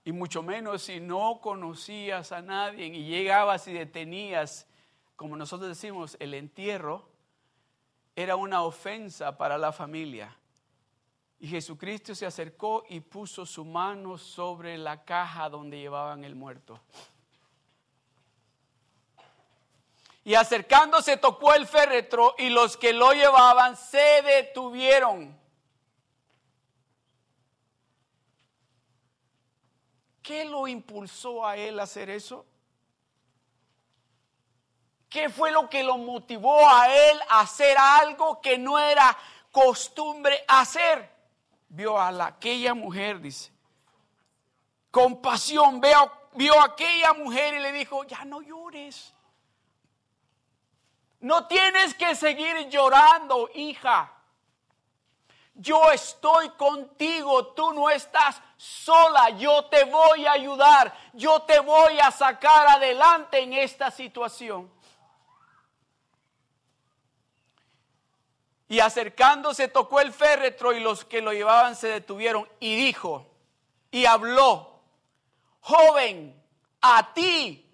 Y 0.06 0.14
mucho 0.14 0.42
menos 0.42 0.84
si 0.84 1.02
no 1.02 1.42
conocías 1.42 2.32
a 2.32 2.42
nadie 2.42 2.86
y 2.86 3.06
llegabas 3.06 3.68
y 3.68 3.74
detenías, 3.74 4.66
como 5.20 5.36
nosotros 5.36 5.68
decimos, 5.68 6.16
el 6.22 6.34
entierro, 6.34 7.06
era 8.16 8.38
una 8.38 8.64
ofensa 8.64 9.38
para 9.38 9.58
la 9.58 9.74
familia. 9.74 10.34
Y 11.42 11.50
Jesucristo 11.50 12.16
se 12.16 12.26
acercó 12.26 12.86
y 12.88 13.02
puso 13.02 13.46
su 13.46 13.66
mano 13.66 14.18
sobre 14.18 14.78
la 14.78 15.04
caja 15.04 15.50
donde 15.50 15.78
llevaban 15.78 16.24
el 16.24 16.36
muerto. 16.36 16.80
Y 20.24 20.36
acercándose 20.36 21.18
tocó 21.18 21.54
el 21.54 21.68
féretro 21.68 22.34
y 22.38 22.48
los 22.48 22.78
que 22.78 22.94
lo 22.94 23.12
llevaban 23.12 23.76
se 23.76 24.22
detuvieron. 24.22 25.38
¿Qué 30.22 30.46
lo 30.46 30.66
impulsó 30.66 31.46
a 31.46 31.58
él 31.58 31.78
a 31.82 31.84
hacer 31.84 32.10
eso? 32.10 32.46
¿Qué 35.10 35.28
fue 35.28 35.52
lo 35.52 35.68
que 35.68 35.84
lo 35.84 35.98
motivó 35.98 36.70
a 36.70 36.88
él 36.94 37.20
a 37.30 37.42
hacer 37.42 37.76
algo 37.78 38.40
que 38.40 38.60
no 38.60 38.78
era 38.78 39.18
costumbre 39.52 40.46
hacer? 40.48 41.10
Vio 41.68 41.98
a 41.98 42.10
aquella 42.26 42.76
mujer, 42.76 43.20
dice, 43.20 43.52
compasión, 44.92 45.82
vio, 45.82 46.12
vio 46.34 46.60
a 46.60 46.66
aquella 46.66 47.14
mujer 47.14 47.56
y 47.56 47.60
le 47.60 47.72
dijo, 47.72 48.04
ya 48.04 48.24
no 48.24 48.42
llores. 48.42 49.14
No 51.22 51.48
tienes 51.48 51.96
que 51.96 52.16
seguir 52.16 52.70
llorando, 52.70 53.50
hija. 53.56 54.14
Yo 55.56 55.92
estoy 55.92 56.50
contigo, 56.52 57.48
tú 57.48 57.74
no 57.74 57.90
estás 57.90 58.42
sola, 58.56 59.32
yo 59.32 59.66
te 59.66 59.84
voy 59.86 60.26
a 60.26 60.34
ayudar, 60.34 60.96
yo 61.14 61.42
te 61.42 61.60
voy 61.60 62.00
a 62.00 62.12
sacar 62.12 62.68
adelante 62.68 63.40
en 63.40 63.54
esta 63.54 63.92
situación. 63.92 64.72
Y 68.70 68.80
acercándose 68.80 69.68
tocó 69.68 70.00
el 70.00 70.14
féretro 70.14 70.72
y 70.74 70.80
los 70.80 71.04
que 71.04 71.22
lo 71.22 71.34
llevaban 71.34 71.76
se 71.76 71.90
detuvieron 71.90 72.48
y 72.62 72.76
dijo 72.76 73.26
y 73.92 74.06
habló, 74.06 74.80
joven, 75.60 76.42
a 76.80 77.14
ti, 77.14 77.68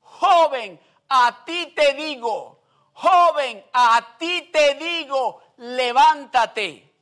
joven, 0.00 0.80
a 1.08 1.44
ti 1.44 1.72
te 1.76 1.94
digo 1.94 2.58
Joven, 3.00 3.64
a 3.72 4.16
ti 4.18 4.50
te 4.52 4.74
digo, 4.74 5.40
levántate. 5.58 6.92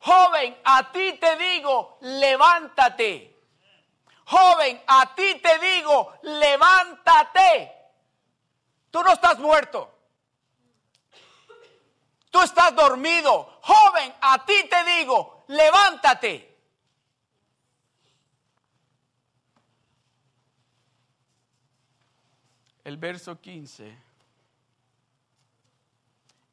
Joven, 0.00 0.58
a 0.62 0.92
ti 0.92 1.14
te 1.14 1.34
digo, 1.36 1.96
levántate. 2.02 3.34
Joven, 4.26 4.82
a 4.86 5.14
ti 5.14 5.36
te 5.36 5.58
digo, 5.60 6.12
levántate. 6.20 7.72
Tú 8.90 9.02
no 9.02 9.12
estás 9.12 9.38
muerto. 9.38 9.97
Tú 12.30 12.40
estás 12.40 12.74
dormido. 12.74 13.58
Joven, 13.62 14.14
a 14.20 14.44
ti 14.44 14.68
te 14.68 14.84
digo, 14.84 15.44
levántate. 15.48 16.56
El 22.84 22.96
verso 22.96 23.40
15. 23.40 24.08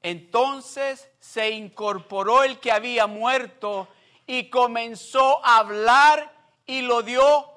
Entonces 0.02 1.10
se 1.20 1.50
incorporó 1.50 2.44
el 2.44 2.60
que 2.60 2.72
había 2.72 3.08
muerto 3.08 3.88
y 4.28 4.50
comenzó 4.50 5.44
a 5.46 5.58
hablar 5.58 6.32
y 6.66 6.82
lo 6.82 7.02
dio 7.02 7.50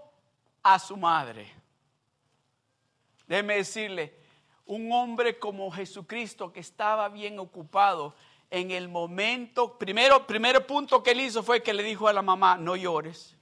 a 0.63 0.79
su 0.79 0.97
madre. 0.97 1.53
Déjeme 3.27 3.57
decirle, 3.57 4.18
un 4.69 4.93
hombre 4.93 5.39
como 5.39 5.71
Jesucristo 5.71 6.53
que 6.53 6.61
estaba 6.61 7.09
bien 7.09 7.39
ocupado 7.39 8.15
en 8.51 8.71
el 8.71 8.89
momento, 8.89 9.79
primero, 9.79 10.27
primer 10.27 10.67
punto 10.67 11.03
que 11.03 11.11
él 11.11 11.21
hizo 11.23 11.43
fue 11.43 11.63
que 11.63 11.75
le 11.75 11.83
dijo 11.83 12.07
a 12.07 12.13
la 12.13 12.23
mamá, 12.23 12.57
no 12.57 12.77
llores. 12.77 13.35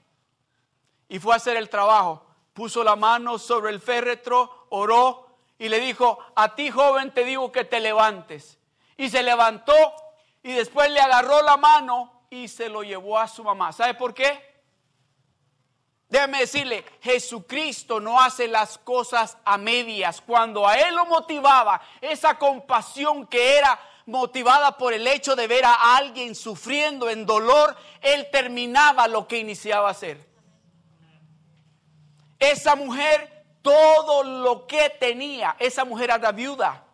Y 1.09 1.19
fue 1.19 1.35
a 1.35 1.37
hacer 1.37 1.57
el 1.57 1.69
trabajo. 1.69 2.25
Puso 2.55 2.83
la 2.83 2.97
mano 2.97 3.39
sobre 3.39 3.71
el 3.71 3.81
féretro, 3.81 4.67
oró 4.71 5.27
y 5.59 5.69
le 5.69 5.81
dijo, 5.81 6.19
a 6.35 6.55
ti 6.55 6.71
joven 6.71 7.13
te 7.13 7.25
digo 7.25 7.53
que 7.53 7.65
te 7.65 7.81
levantes 7.81 8.59
y 8.97 9.11
se 9.11 9.23
levantó 9.23 9.75
y 10.43 10.53
después 10.53 10.91
le 10.91 11.01
agarró 11.01 11.43
la 11.43 11.57
mano 11.57 12.23
y 12.31 12.49
se 12.49 12.69
lo 12.69 12.83
llevó 12.83 13.19
a 13.19 13.29
su 13.29 13.43
mamá. 13.43 13.73
¿Sabe 13.73 13.95
por 13.95 14.15
qué? 14.15 14.56
Déjame 16.09 16.39
decirle, 16.41 16.85
Jesucristo 17.01 17.99
no 17.99 18.21
hace 18.21 18.47
las 18.47 18.79
cosas 18.79 19.37
a 19.45 19.59
medias. 19.59 20.21
Cuando 20.21 20.67
a 20.67 20.79
él 20.79 20.95
lo 20.95 21.07
motivaba 21.07 21.81
esa 22.01 22.39
compasión 22.39 23.27
que 23.27 23.59
era 23.59 23.79
motivada 24.07 24.77
por 24.79 24.93
el 24.93 25.07
hecho 25.07 25.35
de 25.35 25.49
ver 25.49 25.65
a 25.65 25.97
alguien 25.97 26.37
sufriendo 26.37 27.11
en 27.11 27.27
dolor, 27.27 27.77
él 28.01 28.29
terminaba 28.31 29.09
lo 29.09 29.27
que 29.27 29.39
iniciaba 29.39 29.89
a 29.89 29.93
hacer. 29.93 30.25
Esa 32.39 32.77
mujer, 32.77 33.45
todo 33.63 34.23
lo 34.23 34.67
que 34.69 34.91
tenía, 34.91 35.57
esa 35.59 35.85
mujer 35.85 36.11
era 36.11 36.31
viuda. 36.31 36.85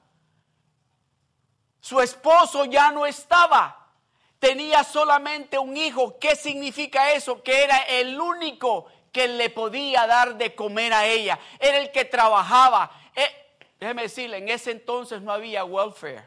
Su 1.80 2.00
esposo 2.00 2.64
ya 2.64 2.90
no 2.92 3.04
estaba. 3.04 3.90
Tenía 4.38 4.82
solamente 4.84 5.58
un 5.58 5.76
hijo. 5.76 6.18
¿Qué 6.18 6.34
significa 6.34 7.12
eso? 7.12 7.42
Que 7.42 7.64
era 7.64 7.76
el 7.82 8.18
único 8.18 8.86
que 9.12 9.28
le 9.28 9.50
podía 9.50 10.06
dar 10.06 10.36
de 10.36 10.54
comer 10.54 10.92
a 10.92 11.06
ella. 11.06 11.38
Era 11.58 11.78
el 11.78 11.92
que 11.92 12.04
trabajaba. 12.04 12.90
Eh, 13.14 13.60
déjeme 13.78 14.02
decirle, 14.02 14.38
en 14.38 14.48
ese 14.48 14.70
entonces 14.72 15.20
no 15.20 15.32
había 15.32 15.64
welfare. 15.64 16.26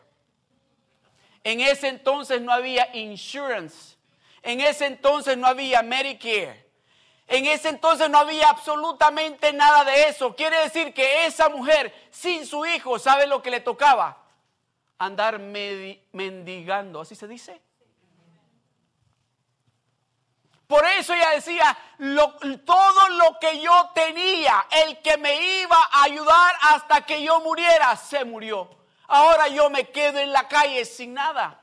En 1.44 1.60
ese 1.60 1.88
entonces 1.90 2.42
no 2.42 2.54
había 2.54 2.96
insurance. 2.96 3.96
En 4.42 4.62
ese 4.62 4.86
entonces 4.86 5.38
no 5.38 5.48
había 5.48 5.82
Medicare. 5.82 6.66
En 7.28 7.46
ese 7.48 7.70
entonces 7.70 8.08
no 8.10 8.20
había 8.20 8.50
absolutamente 8.50 9.52
nada 9.52 9.84
de 9.84 10.10
eso. 10.10 10.36
Quiere 10.36 10.60
decir 10.62 10.94
que 10.94 11.26
esa 11.26 11.50
mujer 11.50 11.94
sin 12.12 12.46
su 12.46 12.66
hijo, 12.66 13.00
¿sabe 13.00 13.26
lo 13.26 13.42
que 13.42 13.50
le 13.50 13.60
tocaba? 13.60 14.24
Andar 15.00 15.40
mendigando, 15.40 17.02
así 17.02 17.16
se 17.16 17.28
dice. 17.28 17.60
Por 20.68 20.84
eso 20.86 21.14
ella 21.14 21.32
decía, 21.32 21.78
todo 22.66 23.10
lo 23.10 23.38
que 23.40 23.62
yo 23.62 23.92
tenía, 23.94 24.66
el 24.72 25.02
que 25.02 25.18
me 25.18 25.62
iba 25.62 25.78
a 25.92 26.04
ayudar 26.04 26.56
hasta 26.62 27.06
que 27.06 27.22
yo 27.24 27.40
muriera, 27.42 27.96
se 27.96 28.26
murió. 28.26 28.70
Ahora 29.08 29.48
yo 29.48 29.70
me 29.70 29.90
quedo 29.90 30.20
en 30.20 30.32
la 30.32 30.48
calle 30.48 30.84
sin 30.86 31.14
nada. 31.14 31.62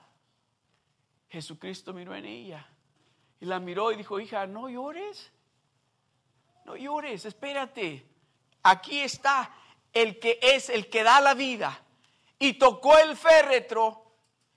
Jesucristo 1.29 1.93
miró 1.93 2.15
en 2.15 2.27
ella 2.27 2.69
y 3.41 3.47
la 3.47 3.59
miró 3.59 3.91
y 3.91 3.97
dijo, 3.97 4.21
hija, 4.21 4.47
no 4.47 4.69
llores, 4.69 5.33
no 6.65 6.77
llores, 6.77 7.25
espérate. 7.25 8.07
Aquí 8.63 9.01
está 9.01 9.51
el 9.93 10.21
que 10.21 10.39
es 10.41 10.69
el 10.69 10.89
que 10.89 11.03
da 11.03 11.21
la 11.21 11.35
vida. 11.35 11.81
Y 12.39 12.55
tocó 12.55 12.99
el 12.99 13.17
féretro 13.17 14.13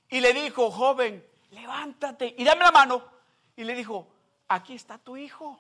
y 0.10 0.20
le 0.20 0.34
dijo, 0.34 0.70
joven, 0.70 1.26
levántate 1.52 2.36
y 2.38 2.44
dame 2.44 2.64
la 2.64 2.72
mano. 2.72 3.04
Y 3.56 3.64
le 3.64 3.74
dijo, 3.74 4.14
aquí 4.48 4.76
está 4.76 4.98
tu 4.98 5.18
hijo. 5.18 5.60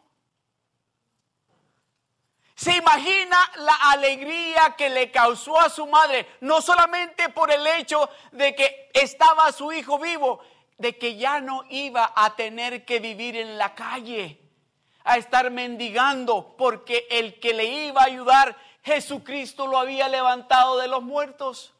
Se 2.55 2.73
imagina 2.73 3.37
la 3.57 3.75
alegría 3.91 4.75
que 4.77 4.89
le 4.89 5.11
causó 5.11 5.59
a 5.59 5.69
su 5.69 5.85
madre, 5.87 6.25
no 6.39 6.61
solamente 6.61 7.27
por 7.29 7.51
el 7.51 7.67
hecho 7.67 8.09
de 8.31 8.55
que 8.55 8.89
estaba 8.93 9.51
su 9.51 9.73
hijo 9.73 9.99
vivo, 9.99 10.39
de 10.77 10.97
que 10.97 11.17
ya 11.17 11.41
no 11.41 11.65
iba 11.69 12.13
a 12.15 12.35
tener 12.35 12.85
que 12.85 12.99
vivir 12.99 13.35
en 13.35 13.57
la 13.57 13.75
calle, 13.75 14.39
a 15.03 15.17
estar 15.17 15.51
mendigando, 15.51 16.55
porque 16.57 17.07
el 17.11 17.41
que 17.41 17.53
le 17.53 17.65
iba 17.65 18.01
a 18.01 18.05
ayudar, 18.05 18.57
Jesucristo 18.83 19.67
lo 19.67 19.77
había 19.77 20.07
levantado 20.07 20.77
de 20.77 20.87
los 20.87 21.03
muertos. 21.03 21.74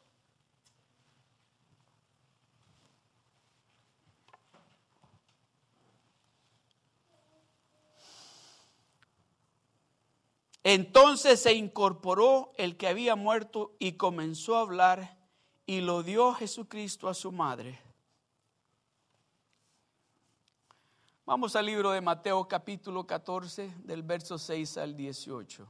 Entonces 10.68 11.40
se 11.40 11.52
incorporó 11.52 12.50
el 12.56 12.76
que 12.76 12.88
había 12.88 13.14
muerto 13.14 13.76
y 13.78 13.92
comenzó 13.92 14.56
a 14.56 14.62
hablar 14.62 15.16
y 15.64 15.80
lo 15.80 16.02
dio 16.02 16.34
Jesucristo 16.34 17.08
a 17.08 17.14
su 17.14 17.30
madre. 17.30 17.78
Vamos 21.24 21.54
al 21.54 21.66
libro 21.66 21.92
de 21.92 22.00
Mateo 22.00 22.48
capítulo 22.48 23.06
14 23.06 23.74
del 23.84 24.02
verso 24.02 24.38
6 24.38 24.78
al 24.78 24.96
18. 24.96 25.68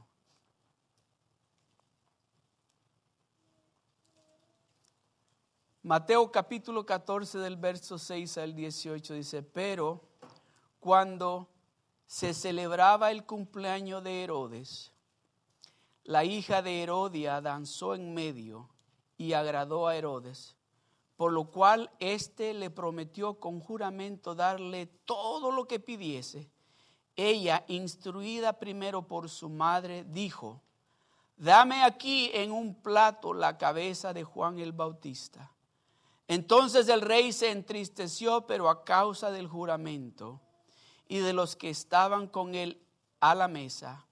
Mateo 5.83 6.31
capítulo 6.31 6.83
14 6.83 7.37
del 7.37 7.57
verso 7.57 7.99
6 7.99 8.39
al 8.39 8.55
18 8.55 9.13
dice, 9.13 9.43
pero 9.43 10.01
cuando 10.79 11.49
se 12.07 12.33
celebraba 12.33 13.11
el 13.11 13.25
cumpleaños 13.25 14.01
de 14.03 14.23
Herodes. 14.23 14.93
La 16.05 16.23
hija 16.23 16.61
de 16.61 16.81
Herodia 16.81 17.41
danzó 17.41 17.93
en 17.95 18.13
medio 18.13 18.69
y 19.17 19.33
agradó 19.33 19.87
a 19.87 19.97
Herodes, 19.97 20.55
por 21.17 21.33
lo 21.33 21.51
cual 21.51 21.91
éste 21.99 22.53
le 22.53 22.69
prometió 22.69 23.39
con 23.41 23.59
juramento 23.59 24.35
darle 24.35 24.85
todo 25.05 25.51
lo 25.51 25.67
que 25.67 25.81
pidiese. 25.81 26.49
Ella, 27.17 27.65
instruida 27.67 28.53
primero 28.53 29.05
por 29.05 29.29
su 29.29 29.49
madre, 29.49 30.05
dijo, 30.05 30.61
dame 31.35 31.83
aquí 31.83 32.31
en 32.33 32.53
un 32.53 32.81
plato 32.81 33.33
la 33.33 33.57
cabeza 33.57 34.13
de 34.13 34.23
Juan 34.23 34.59
el 34.59 34.71
Bautista. 34.71 35.51
Entonces 36.29 36.87
el 36.87 37.01
rey 37.01 37.33
se 37.33 37.51
entristeció, 37.51 38.45
pero 38.47 38.69
a 38.69 38.85
causa 38.85 39.29
del 39.29 39.47
juramento 39.47 40.41
y 41.07 41.19
de 41.19 41.33
los 41.33 41.55
que 41.55 41.69
estaban 41.69 42.27
con 42.27 42.55
él 42.55 42.81
a 43.19 43.35
la 43.35 43.47
mesa, 43.47 44.05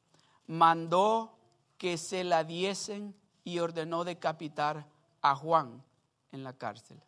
mandó 0.47 1.37
que 1.77 1.97
se 1.97 2.23
la 2.23 2.43
diesen 2.43 3.15
y 3.43 3.59
ordenó 3.59 4.03
decapitar 4.03 4.85
a 5.21 5.35
Juan 5.35 5.83
en 6.31 6.43
la 6.43 6.53
cárcel. 6.53 6.99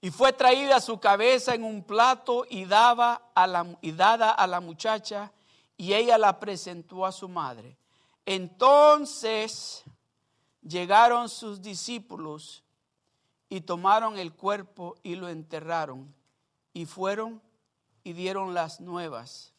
Y 0.00 0.10
fue 0.10 0.32
traída 0.32 0.80
su 0.80 1.00
cabeza 1.00 1.54
en 1.54 1.64
un 1.64 1.82
plato 1.82 2.44
y, 2.48 2.64
daba 2.64 3.30
a 3.34 3.46
la, 3.46 3.66
y 3.80 3.92
dada 3.92 4.30
a 4.30 4.46
la 4.46 4.60
muchacha, 4.60 5.32
y 5.76 5.94
ella 5.94 6.16
la 6.18 6.38
presentó 6.38 7.04
a 7.04 7.12
su 7.12 7.28
madre. 7.28 7.76
Entonces 8.24 9.84
llegaron 10.62 11.28
sus 11.28 11.60
discípulos 11.60 12.62
y 13.48 13.60
tomaron 13.60 14.18
el 14.18 14.32
cuerpo 14.32 14.96
y 15.02 15.14
lo 15.14 15.28
enterraron 15.28 16.12
y 16.72 16.86
fueron 16.86 17.40
y 18.06 18.12
dieron 18.12 18.54
las 18.54 18.80
nuevas 18.80 19.52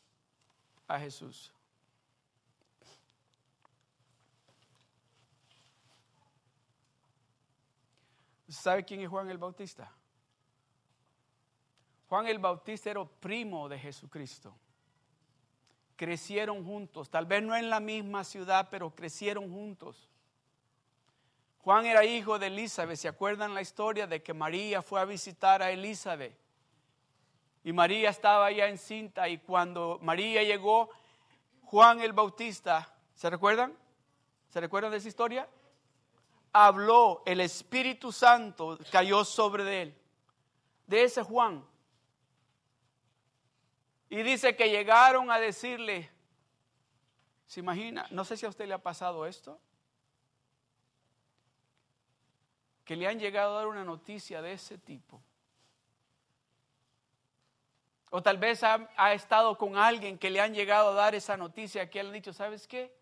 a 0.87 0.97
Jesús. 0.97 1.51
¿Sabe 8.47 8.85
quién 8.85 9.01
es 9.01 9.09
Juan 9.09 9.29
el 9.29 9.37
Bautista? 9.37 9.91
Juan 12.07 12.27
el 12.27 12.39
Bautista 12.39 12.89
era 12.89 13.03
primo 13.03 13.67
de 13.67 13.79
Jesucristo. 13.79 14.55
Crecieron 15.97 16.63
juntos, 16.63 17.09
tal 17.09 17.25
vez 17.25 17.43
no 17.43 17.53
en 17.53 17.69
la 17.69 17.81
misma 17.81 18.23
ciudad, 18.23 18.69
pero 18.71 18.95
crecieron 18.95 19.51
juntos. 19.51 20.07
Juan 21.65 21.85
era 21.85 22.05
hijo 22.05 22.39
de 22.39 22.47
Elizabeth. 22.47 22.95
¿Se 22.95 23.09
acuerdan 23.09 23.53
la 23.53 23.61
historia 23.61 24.07
de 24.07 24.23
que 24.23 24.33
María 24.33 24.81
fue 24.81 25.01
a 25.01 25.05
visitar 25.05 25.61
a 25.61 25.69
Elizabeth? 25.69 26.46
Y 27.67 27.73
María 27.73 28.11
estaba 28.11 28.49
ya 28.49 28.69
encinta 28.69 29.27
y 29.27 29.39
cuando 29.39 29.99
María 30.01 30.41
llegó, 30.41 30.89
Juan 31.65 31.99
el 31.99 32.13
Bautista, 32.13 32.95
¿se 33.13 33.29
recuerdan? 33.29 33.77
¿Se 34.47 34.61
recuerdan 34.61 34.89
de 34.89 34.99
esa 34.99 35.09
historia? 35.09 35.49
Habló, 36.53 37.23
el 37.25 37.41
Espíritu 37.41 38.13
Santo 38.13 38.79
cayó 38.89 39.25
sobre 39.25 39.81
él, 39.81 39.97
de 40.85 41.03
ese 41.03 41.23
Juan. 41.23 41.61
Y 44.07 44.23
dice 44.23 44.55
que 44.55 44.69
llegaron 44.69 45.29
a 45.29 45.37
decirle, 45.37 46.09
¿se 47.47 47.59
imagina? 47.59 48.07
No 48.11 48.23
sé 48.23 48.37
si 48.37 48.45
a 48.45 48.49
usted 48.49 48.65
le 48.65 48.75
ha 48.75 48.81
pasado 48.81 49.25
esto. 49.25 49.59
Que 52.85 52.95
le 52.95 53.09
han 53.09 53.19
llegado 53.19 53.55
a 53.55 53.57
dar 53.57 53.67
una 53.67 53.83
noticia 53.83 54.41
de 54.41 54.53
ese 54.53 54.77
tipo. 54.77 55.21
O 58.09 58.21
tal 58.21 58.37
vez 58.37 58.63
ha, 58.63 59.13
estado 59.13 59.57
con 59.57 59.77
alguien 59.77 60.17
que 60.17 60.29
le 60.29 60.39
han 60.39 60.53
llegado 60.53 60.89
a 60.89 60.93
dar 60.93 61.15
esa 61.15 61.35
noticia 61.35 61.89
que 61.89 62.01
le 62.01 62.09
han 62.09 62.13
dicho, 62.13 62.31
¿sabes 62.31 62.67
qué? 62.67 62.93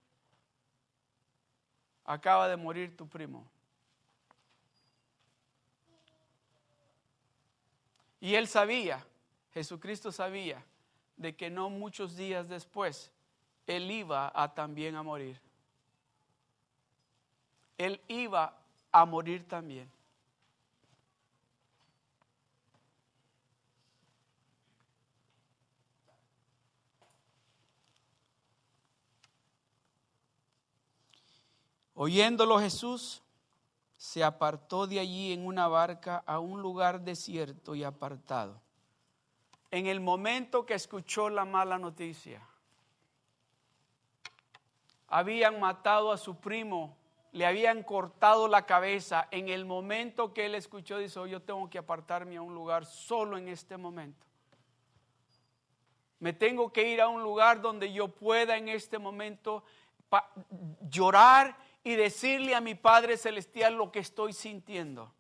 Acaba 2.06 2.48
de 2.48 2.56
morir 2.56 2.96
tu 2.98 3.08
primo. 3.08 3.48
Y 8.20 8.34
él 8.34 8.48
sabía, 8.48 9.06
Jesucristo 9.54 10.12
sabía, 10.12 10.64
de 11.18 11.36
que 11.36 11.50
no 11.50 11.70
muchos 11.70 12.16
días 12.16 12.50
después 12.50 13.12
él 13.68 13.90
iba 13.92 14.32
a 14.34 14.54
también 14.54 14.96
a 14.96 15.04
morir. 15.04 15.40
Él 17.78 18.02
iba 18.08 18.58
a 18.92 19.06
morir 19.06 19.48
también. 19.48 19.95
Oyéndolo 31.96 32.60
Jesús, 32.60 33.24
se 33.96 34.24
apartó 34.24 34.86
de 34.86 35.00
allí 35.00 35.32
en 35.32 35.46
una 35.46 35.70
barca 35.70 36.24
a 36.28 36.40
un 36.40 36.62
lugar 36.62 37.02
desierto 37.02 37.74
y 37.74 37.86
apartado. 37.86 38.62
En 39.72 39.88
el 39.88 40.02
momento 40.02 40.66
que 40.66 40.74
escuchó 40.74 41.30
la 41.30 41.46
mala 41.46 41.80
noticia, 41.80 42.46
habían 45.08 45.62
matado 45.62 46.12
a 46.12 46.18
su 46.18 46.36
primo, 46.36 46.98
le 47.32 47.46
habían 47.46 47.82
cortado 47.84 48.50
la 48.50 48.66
cabeza. 48.66 49.30
En 49.32 49.48
el 49.48 49.64
momento 49.64 50.34
que 50.34 50.48
él 50.48 50.56
escuchó, 50.56 50.98
dice, 50.98 51.20
oh, 51.20 51.28
yo 51.28 51.42
tengo 51.42 51.70
que 51.70 51.78
apartarme 51.78 52.36
a 52.36 52.42
un 52.42 52.54
lugar 52.54 52.86
solo 52.86 53.38
en 53.38 53.48
este 53.48 53.78
momento. 53.78 54.28
Me 56.20 56.34
tengo 56.34 56.74
que 56.74 56.90
ir 56.90 57.00
a 57.00 57.08
un 57.08 57.24
lugar 57.24 57.62
donde 57.62 57.94
yo 57.94 58.10
pueda 58.10 58.58
en 58.58 58.68
este 58.68 59.00
momento 59.00 59.64
llorar 60.90 61.58
y 61.86 61.96
decirle 61.96 62.56
a 62.56 62.62
mi 62.62 62.74
Padre 62.74 63.16
Celestial 63.16 63.76
lo 63.76 63.92
que 63.92 64.00
estoy 64.00 64.34
sintiendo. 64.34 65.14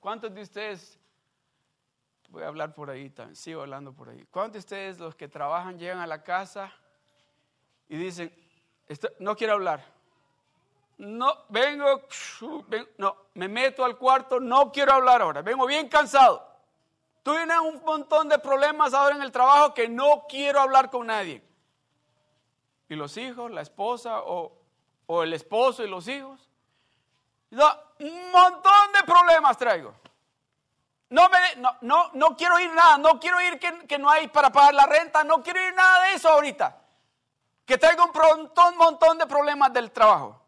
¿Cuántos 0.00 0.34
de 0.34 0.40
ustedes, 0.40 0.98
voy 2.30 2.42
a 2.42 2.48
hablar 2.48 2.74
por 2.74 2.88
ahí, 2.88 3.12
sigo 3.34 3.60
hablando 3.60 3.92
por 3.92 4.08
ahí, 4.08 4.24
cuántos 4.30 4.54
de 4.54 4.58
ustedes 4.60 4.98
los 4.98 5.14
que 5.14 5.28
trabajan 5.28 5.78
llegan 5.78 5.98
a 5.98 6.06
la 6.06 6.22
casa 6.22 6.72
y 7.86 7.98
dicen, 7.98 8.34
no 9.18 9.36
quiero 9.36 9.52
hablar? 9.52 9.84
No, 10.96 11.34
vengo, 11.50 12.00
no, 12.96 13.16
me 13.34 13.46
meto 13.46 13.84
al 13.84 13.98
cuarto, 13.98 14.40
no 14.40 14.72
quiero 14.72 14.92
hablar 14.94 15.20
ahora, 15.20 15.42
vengo 15.42 15.66
bien 15.66 15.90
cansado. 15.90 16.50
Tú 17.22 17.32
tienes 17.34 17.58
un 17.58 17.84
montón 17.84 18.30
de 18.30 18.38
problemas 18.38 18.94
ahora 18.94 19.16
en 19.16 19.22
el 19.22 19.30
trabajo 19.30 19.74
que 19.74 19.86
no 19.86 20.24
quiero 20.26 20.60
hablar 20.60 20.90
con 20.90 21.08
nadie 21.08 21.42
y 22.88 22.94
los 22.94 23.16
hijos, 23.16 23.50
la 23.50 23.62
esposa 23.62 24.20
o, 24.22 24.52
el 25.22 25.32
esposo 25.32 25.82
y 25.84 25.88
los 25.88 26.06
hijos. 26.08 26.48
un 27.50 28.30
montón 28.30 28.92
de 28.94 29.02
problemas 29.04 29.56
traigo. 29.56 29.94
No, 31.10 31.28
me, 31.28 31.38
no, 31.82 32.10
no, 32.12 32.36
quiero 32.36 32.58
ir 32.58 32.72
nada, 32.72 32.98
no 32.98 33.20
quiero 33.20 33.40
ir 33.40 33.58
que, 33.58 33.86
que, 33.86 33.98
no 33.98 34.10
hay 34.10 34.26
para 34.28 34.50
pagar 34.50 34.74
la 34.74 34.86
renta, 34.86 35.22
no 35.22 35.42
quiero 35.42 35.64
ir 35.64 35.72
nada 35.74 36.04
de 36.04 36.14
eso 36.14 36.28
ahorita. 36.28 36.80
Que 37.64 37.78
traigo 37.78 38.04
un 38.04 38.12
montón, 38.12 38.76
montón 38.76 39.18
de 39.18 39.26
problemas 39.26 39.72
del 39.72 39.92
trabajo. 39.92 40.40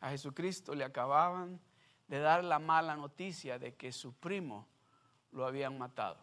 A 0.00 0.10
Jesucristo 0.10 0.74
le 0.74 0.84
acababan 0.84 1.60
de 2.08 2.18
dar 2.18 2.42
la 2.42 2.58
mala 2.58 2.96
noticia 2.96 3.58
de 3.58 3.74
que 3.74 3.92
su 3.92 4.14
primo 4.14 4.66
lo 5.30 5.46
habían 5.46 5.78
matado. 5.78 6.16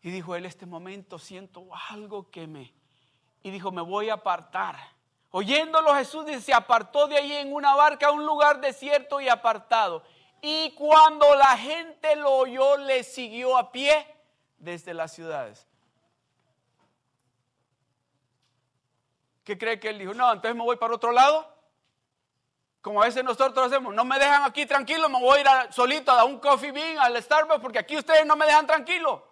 Y 0.00 0.10
dijo, 0.10 0.36
él 0.36 0.46
este 0.46 0.64
momento 0.64 1.18
siento 1.18 1.68
algo 1.90 2.30
que 2.30 2.46
me... 2.46 2.72
Y 3.42 3.50
dijo, 3.50 3.70
me 3.72 3.82
voy 3.82 4.10
a 4.10 4.14
apartar. 4.14 4.76
Oyéndolo 5.30 5.94
Jesús 5.94 6.24
se 6.40 6.54
apartó 6.54 7.06
de 7.08 7.16
ahí 7.16 7.32
en 7.32 7.52
una 7.52 7.74
barca 7.74 8.08
a 8.08 8.12
un 8.12 8.24
lugar 8.24 8.60
desierto 8.60 9.20
y 9.20 9.28
apartado. 9.28 10.02
Y 10.40 10.72
cuando 10.74 11.34
la 11.34 11.56
gente 11.56 12.14
lo 12.16 12.32
oyó, 12.36 12.76
le 12.76 13.02
siguió 13.02 13.56
a 13.56 13.72
pie 13.72 14.06
desde 14.56 14.94
las 14.94 15.12
ciudades. 15.12 15.66
¿Qué 19.42 19.58
cree 19.58 19.80
que 19.80 19.88
él 19.88 19.98
dijo? 19.98 20.14
No, 20.14 20.32
entonces 20.32 20.54
me 20.54 20.62
voy 20.62 20.76
para 20.76 20.94
otro 20.94 21.10
lado. 21.10 21.57
Como 22.80 23.02
a 23.02 23.06
veces 23.06 23.24
nosotros 23.24 23.66
hacemos, 23.66 23.92
no 23.94 24.04
me 24.04 24.18
dejan 24.18 24.44
aquí 24.44 24.64
tranquilo, 24.64 25.08
me 25.08 25.20
voy 25.20 25.38
a 25.38 25.64
ir 25.64 25.72
solito 25.72 26.12
a 26.12 26.24
un 26.24 26.38
coffee 26.38 26.70
bean, 26.70 26.98
al 26.98 27.20
Starbucks, 27.20 27.60
porque 27.60 27.78
aquí 27.80 27.96
ustedes 27.96 28.24
no 28.24 28.36
me 28.36 28.46
dejan 28.46 28.66
tranquilo. 28.66 29.26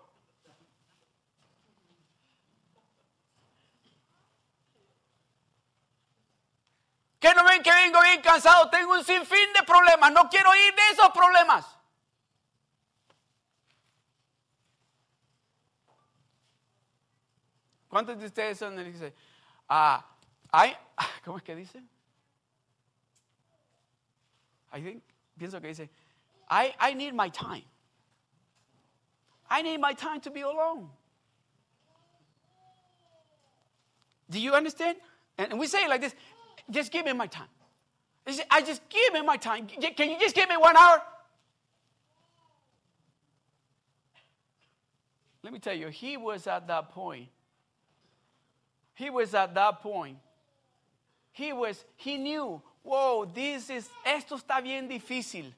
Que 7.20 7.34
no 7.34 7.44
ven 7.44 7.62
que 7.62 7.72
vengo 7.72 8.00
bien 8.02 8.20
cansado, 8.20 8.68
tengo 8.68 8.92
un 8.92 9.04
sinfín 9.04 9.52
de 9.52 9.62
problemas, 9.62 10.12
no 10.12 10.28
quiero 10.28 10.54
ir 10.54 10.74
de 10.74 10.90
esos 10.92 11.08
problemas. 11.10 11.66
¿Cuántos 17.88 18.18
de 18.18 18.26
ustedes 18.26 18.58
son? 18.58 18.76
Dice, 18.76 19.14
ah, 19.68 20.04
hay, 20.50 20.76
¿cómo 21.24 21.38
es 21.38 21.44
que 21.44 21.54
dice? 21.54 21.82
I 24.72 24.80
think, 24.80 25.02
pienso 25.38 25.60
que 25.60 25.68
dice, 25.68 25.88
I, 26.48 26.74
I 26.78 26.94
need 26.94 27.14
my 27.14 27.28
time. 27.28 27.62
I 29.48 29.62
need 29.62 29.78
my 29.78 29.92
time 29.92 30.20
to 30.22 30.30
be 30.30 30.40
alone. 30.40 30.88
Do 34.28 34.40
you 34.40 34.54
understand? 34.54 34.96
And 35.38 35.58
we 35.58 35.66
say 35.66 35.84
it 35.84 35.88
like 35.88 36.00
this 36.00 36.14
just 36.70 36.90
give 36.90 37.04
me 37.04 37.12
my 37.12 37.26
time. 37.26 37.48
I 38.50 38.60
just 38.60 38.82
give 38.88 39.12
me 39.12 39.22
my 39.22 39.36
time. 39.36 39.68
Can 39.68 40.10
you 40.10 40.18
just 40.18 40.34
give 40.34 40.48
me 40.48 40.56
one 40.56 40.76
hour? 40.76 41.00
Let 45.44 45.52
me 45.52 45.60
tell 45.60 45.74
you, 45.74 45.88
he 45.88 46.16
was 46.16 46.48
at 46.48 46.66
that 46.66 46.90
point. 46.90 47.28
He 48.94 49.10
was 49.10 49.32
at 49.32 49.54
that 49.54 49.80
point. 49.80 50.18
He 51.30 51.52
was, 51.52 51.84
he 51.94 52.16
knew 52.16 52.60
wow, 52.86 53.26
this 53.26 53.68
is, 53.68 53.90
esto 54.04 54.36
está 54.36 54.60
bien 54.60 54.88
difícil. 54.88 55.54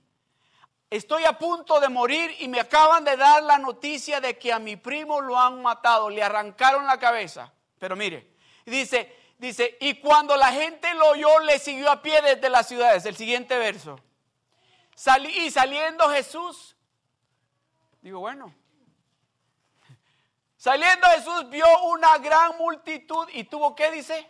Estoy 0.91 1.25
a 1.25 1.37
punto 1.37 1.79
de 1.81 1.89
morir 1.91 2.35
y 2.41 2.49
me 2.49 2.59
acaban 2.59 3.05
de 3.05 3.17
dar 3.17 3.43
la 3.43 3.59
noticia 3.59 4.21
de 4.21 4.39
que 4.39 4.51
a 4.51 4.59
mi 4.59 4.77
primo 4.77 5.21
lo 5.21 5.39
han 5.39 5.61
matado, 5.61 6.09
le 6.09 6.23
arrancaron 6.23 6.87
la 6.87 6.99
cabeza. 6.99 7.53
Pero 7.79 7.95
mire, 7.95 8.35
dice, 8.65 9.15
dice, 9.37 9.77
y 9.81 10.01
cuando 10.01 10.35
la 10.37 10.51
gente 10.51 10.95
lo 10.95 11.11
oyó, 11.11 11.41
le 11.41 11.59
siguió 11.59 11.91
a 11.91 12.01
pie 12.01 12.23
desde 12.23 12.49
las 12.49 12.67
ciudades. 12.67 13.05
El 13.05 13.17
siguiente 13.17 13.59
verso. 13.59 14.01
Y 15.29 15.51
saliendo 15.51 16.09
Jesús, 16.09 16.75
digo, 18.01 18.21
bueno, 18.21 18.55
saliendo 20.57 21.07
Jesús 21.09 21.51
vio 21.51 21.67
una 21.85 22.17
gran 22.17 22.57
multitud 22.57 23.29
y 23.35 23.45
tuvo, 23.45 23.75
¿qué 23.77 23.91
dice? 23.91 24.27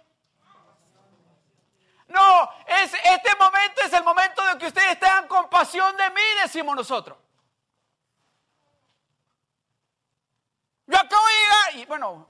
No, 2.09 2.51
es, 2.67 2.93
este 2.95 3.37
momento 3.39 3.83
es 3.85 3.93
el 3.93 4.03
momento 4.03 4.43
de 4.47 4.59
que 4.59 4.67
ustedes 4.67 4.99
tengan 4.99 5.29
compasión 5.29 5.95
de 5.97 6.11
mí, 6.11 6.23
decimos 6.43 6.75
nosotros. 6.75 7.19
Yo 10.87 10.97
acabo 10.97 11.27
de 11.27 11.35
llegar 11.35 11.77
y 11.77 11.85
bueno, 11.85 12.27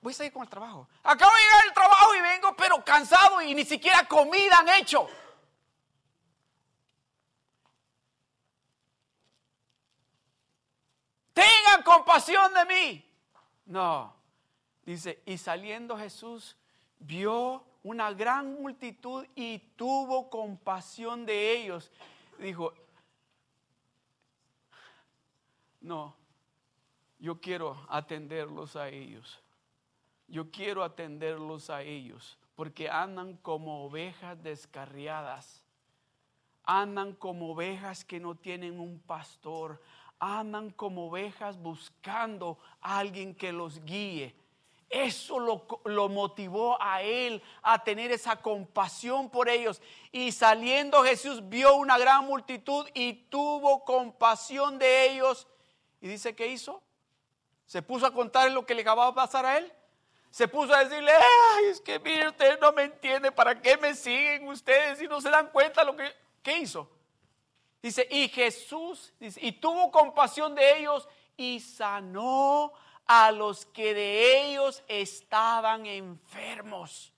voy 0.00 0.12
a 0.12 0.16
seguir 0.16 0.32
con 0.32 0.42
el 0.42 0.48
trabajo. 0.48 0.88
Acabo 1.04 1.32
de 1.32 1.40
llegar 1.40 1.62
al 1.68 1.72
trabajo 1.72 2.14
y 2.16 2.20
vengo 2.20 2.56
pero 2.56 2.84
cansado 2.84 3.40
y 3.42 3.54
ni 3.54 3.64
siquiera 3.64 4.08
comida 4.08 4.58
han 4.58 4.68
hecho. 4.70 5.08
Tengan 11.32 11.82
compasión 11.84 12.52
de 12.54 12.64
mí. 12.64 13.14
No, 13.66 14.16
dice, 14.82 15.22
y 15.26 15.38
saliendo 15.38 15.96
Jesús 15.96 16.56
vio 16.98 17.64
una 17.86 18.12
gran 18.12 18.60
multitud 18.60 19.24
y 19.36 19.60
tuvo 19.76 20.28
compasión 20.28 21.24
de 21.24 21.52
ellos. 21.52 21.92
Dijo, 22.36 22.74
no, 25.80 26.16
yo 27.20 27.40
quiero 27.40 27.86
atenderlos 27.88 28.74
a 28.74 28.88
ellos. 28.88 29.40
Yo 30.26 30.50
quiero 30.50 30.82
atenderlos 30.82 31.70
a 31.70 31.82
ellos 31.82 32.36
porque 32.56 32.90
andan 32.90 33.36
como 33.36 33.84
ovejas 33.84 34.42
descarriadas. 34.42 35.64
Andan 36.64 37.12
como 37.12 37.52
ovejas 37.52 38.04
que 38.04 38.18
no 38.18 38.34
tienen 38.34 38.80
un 38.80 38.98
pastor. 38.98 39.80
Andan 40.18 40.70
como 40.70 41.06
ovejas 41.06 41.56
buscando 41.56 42.58
a 42.80 42.98
alguien 42.98 43.32
que 43.32 43.52
los 43.52 43.78
guíe. 43.84 44.34
Eso 44.88 45.40
lo, 45.40 46.08
motivó 46.08 46.80
a 46.80 47.02
él 47.02 47.42
a 47.62 47.82
tener 47.82 48.12
esa 48.12 48.36
compasión 48.36 49.28
por 49.30 49.48
ellos. 49.48 49.82
Y 50.12 50.30
saliendo 50.30 51.02
Jesús 51.02 51.48
vio 51.48 51.74
una 51.74 51.98
gran 51.98 52.24
multitud 52.24 52.86
y 52.94 53.14
tuvo 53.28 53.84
compasión 53.84 54.78
de 54.78 55.10
ellos. 55.10 55.48
Y 56.00 56.08
dice, 56.08 56.36
¿qué 56.36 56.46
hizo? 56.46 56.82
Se 57.66 57.82
puso 57.82 58.06
a 58.06 58.12
contar 58.12 58.50
lo 58.52 58.64
que 58.64 58.74
le 58.74 58.82
acababa 58.82 59.10
de 59.10 59.16
pasar 59.16 59.44
a 59.44 59.58
él. 59.58 59.72
Se 60.30 60.46
puso 60.46 60.72
a 60.72 60.84
decirle, 60.84 61.12
ay, 61.12 61.64
es 61.66 61.80
que 61.80 61.98
mire, 61.98 62.28
ustedes 62.28 62.60
no 62.60 62.70
me 62.72 62.84
entienden, 62.84 63.34
¿para 63.34 63.60
qué 63.60 63.76
me 63.78 63.94
siguen 63.94 64.46
ustedes 64.46 65.00
y 65.02 65.08
no 65.08 65.20
se 65.20 65.30
dan 65.30 65.50
cuenta 65.50 65.82
lo 65.82 65.96
que, 65.96 66.14
¿qué 66.42 66.58
hizo? 66.58 66.88
Dice, 67.82 68.06
y 68.10 68.28
Jesús, 68.28 69.12
y 69.18 69.52
tuvo 69.52 69.90
compasión 69.90 70.54
de 70.54 70.78
ellos 70.78 71.08
y 71.36 71.60
sanó 71.60 72.72
a 73.06 73.32
los 73.32 73.66
que 73.66 73.94
de 73.94 74.48
ellos 74.48 74.82
estaban 74.88 75.86
enfermos. 75.86 77.12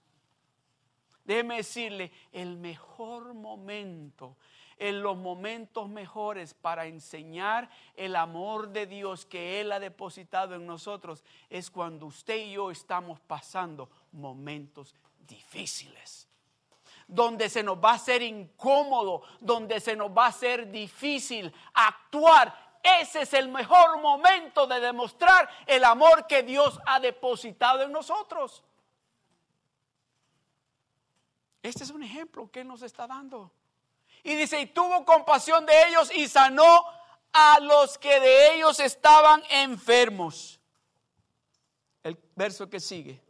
Déjeme 1.25 1.57
decirle, 1.57 2.11
el 2.31 2.57
mejor 2.57 3.33
momento, 3.33 4.35
en 4.77 5.03
los 5.03 5.17
momentos 5.17 5.89
mejores 5.89 6.53
para 6.53 6.87
enseñar 6.87 7.69
el 7.95 8.15
amor 8.15 8.69
de 8.69 8.85
Dios 8.85 9.25
que 9.25 9.59
Él 9.61 9.71
ha 9.71 9.79
depositado 9.79 10.55
en 10.55 10.65
nosotros 10.65 11.23
es 11.49 11.69
cuando 11.69 12.05
usted 12.05 12.37
y 12.37 12.53
yo 12.53 12.71
estamos 12.71 13.19
pasando 13.19 13.89
momentos 14.11 14.95
difíciles 15.27 16.29
donde 17.09 17.49
se 17.49 17.63
nos 17.63 17.83
va 17.83 17.91
a 17.91 17.95
hacer 17.95 18.21
incómodo, 18.21 19.23
donde 19.39 19.79
se 19.79 19.95
nos 19.95 20.11
va 20.11 20.25
a 20.25 20.29
hacer 20.29 20.71
difícil 20.71 21.51
actuar. 21.73 22.68
Ese 22.81 23.21
es 23.21 23.33
el 23.33 23.49
mejor 23.49 23.99
momento 23.99 24.65
de 24.67 24.79
demostrar 24.79 25.49
el 25.65 25.83
amor 25.83 26.27
que 26.27 26.43
Dios 26.43 26.79
ha 26.85 26.99
depositado 26.99 27.81
en 27.83 27.91
nosotros. 27.91 28.63
Este 31.61 31.83
es 31.83 31.89
un 31.89 32.03
ejemplo 32.03 32.49
que 32.49 32.63
nos 32.63 32.81
está 32.81 33.05
dando. 33.05 33.51
Y 34.23 34.35
dice, 34.35 34.59
y 34.59 34.67
tuvo 34.67 35.05
compasión 35.05 35.65
de 35.65 35.87
ellos 35.87 36.11
y 36.15 36.27
sanó 36.27 36.83
a 37.33 37.59
los 37.59 37.97
que 37.97 38.19
de 38.19 38.55
ellos 38.55 38.79
estaban 38.79 39.43
enfermos. 39.49 40.59
El 42.03 42.17
verso 42.35 42.69
que 42.69 42.79
sigue. 42.79 43.21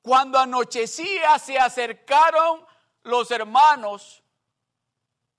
Cuando 0.00 0.38
anochecía 0.38 1.38
se 1.38 1.58
acercaron 1.58 2.64
los 3.02 3.30
hermanos, 3.32 4.22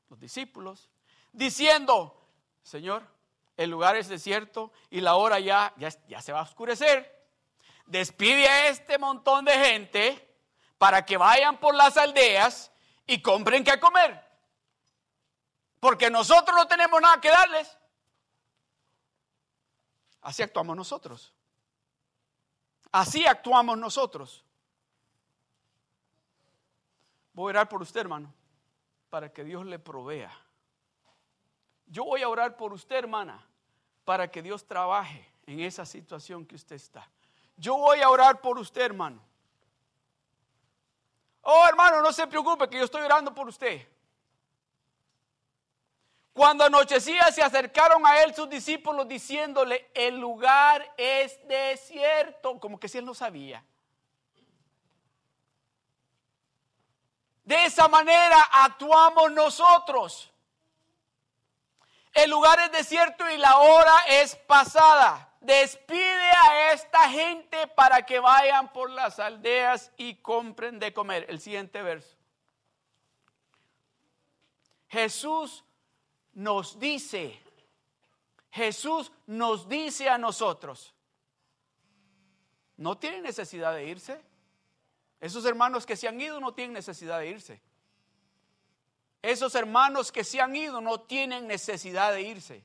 los 0.09 0.19
discípulos, 0.19 0.89
diciendo, 1.31 2.19
Señor, 2.61 3.03
el 3.55 3.69
lugar 3.69 3.95
es 3.95 4.07
desierto 4.07 4.71
y 4.89 5.01
la 5.01 5.15
hora 5.15 5.39
ya, 5.39 5.73
ya, 5.77 5.89
ya 6.07 6.21
se 6.21 6.31
va 6.31 6.39
a 6.39 6.43
oscurecer. 6.43 7.15
Despide 7.85 8.47
a 8.47 8.67
este 8.67 8.97
montón 8.97 9.45
de 9.45 9.53
gente 9.53 10.37
para 10.77 11.05
que 11.05 11.17
vayan 11.17 11.57
por 11.59 11.73
las 11.73 11.97
aldeas 11.97 12.71
y 13.05 13.21
compren 13.21 13.63
qué 13.63 13.79
comer. 13.79 14.23
Porque 15.79 16.09
nosotros 16.09 16.55
no 16.55 16.67
tenemos 16.67 17.01
nada 17.01 17.19
que 17.21 17.29
darles. 17.29 17.77
Así 20.21 20.43
actuamos 20.43 20.75
nosotros. 20.75 21.33
Así 22.91 23.25
actuamos 23.25 23.77
nosotros. 23.77 24.43
Voy 27.33 27.49
a 27.49 27.51
orar 27.51 27.69
por 27.69 27.81
usted, 27.81 28.01
hermano, 28.01 28.33
para 29.09 29.31
que 29.31 29.43
Dios 29.43 29.65
le 29.65 29.79
provea. 29.79 30.35
Yo 31.87 32.03
voy 32.03 32.21
a 32.21 32.29
orar 32.29 32.55
por 32.57 32.73
usted, 32.73 32.97
hermana, 32.97 33.43
para 34.03 34.29
que 34.29 34.41
Dios 34.41 34.65
trabaje 34.65 35.27
en 35.45 35.61
esa 35.61 35.85
situación 35.85 36.45
que 36.45 36.55
usted 36.55 36.75
está. 36.75 37.07
Yo 37.55 37.77
voy 37.77 38.01
a 38.01 38.09
orar 38.09 38.41
por 38.41 38.59
usted, 38.59 38.81
hermano. 38.81 39.21
Oh, 41.41 41.65
hermano, 41.67 42.01
no 42.01 42.11
se 42.11 42.27
preocupe 42.27 42.69
que 42.69 42.77
yo 42.77 42.83
estoy 42.83 43.01
orando 43.01 43.33
por 43.33 43.47
usted. 43.47 43.87
Cuando 46.33 46.65
anochecía 46.65 47.31
se 47.31 47.41
acercaron 47.41 48.05
a 48.05 48.21
él 48.21 48.35
sus 48.35 48.47
discípulos 48.47 49.07
diciéndole, 49.07 49.89
el 49.95 50.19
lugar 50.19 50.93
es 50.95 51.39
desierto, 51.47 52.59
como 52.59 52.79
que 52.79 52.87
si 52.87 52.99
él 52.99 53.05
no 53.05 53.15
sabía. 53.15 53.63
De 57.43 57.65
esa 57.65 57.87
manera 57.87 58.39
actuamos 58.51 59.31
nosotros. 59.31 60.31
El 62.17 62.31
lugar 62.31 62.59
es 62.61 62.71
desierto 62.71 63.29
y 63.29 63.37
la 63.37 63.59
hora 63.59 63.93
es 64.09 64.35
pasada. 64.35 65.31
Despide 65.39 66.31
a 66.47 66.73
esta 66.73 67.11
gente 67.11 67.67
para 67.67 68.07
que 68.07 68.17
vayan 68.17 68.73
por 68.73 68.89
las 68.89 69.19
aldeas 69.19 69.91
y 69.97 70.15
compren 70.15 70.79
de 70.79 70.91
comer. 70.91 71.27
El 71.29 71.39
siguiente 71.39 71.79
verso. 71.83 72.17
Jesús 74.87 75.63
nos 76.33 76.79
dice, 76.79 77.39
Jesús 78.49 79.11
nos 79.27 79.69
dice 79.69 80.09
a 80.09 80.17
nosotros, 80.17 80.95
no 82.77 82.97
tienen 82.97 83.21
necesidad 83.21 83.75
de 83.75 83.85
irse. 83.85 84.19
Esos 85.19 85.45
hermanos 85.45 85.85
que 85.85 85.95
se 85.95 86.07
han 86.07 86.19
ido 86.19 86.39
no 86.39 86.55
tienen 86.55 86.73
necesidad 86.73 87.19
de 87.19 87.27
irse. 87.27 87.61
Esos 89.27 89.55
hermanos 89.55 90.09
que 90.09 90.23
se 90.23 90.39
han 90.39 90.55
ido 90.55 90.79
no 90.79 91.01
tienen 91.01 91.47
necesidad 91.47 92.13
de 92.13 92.21
irse. 92.21 92.63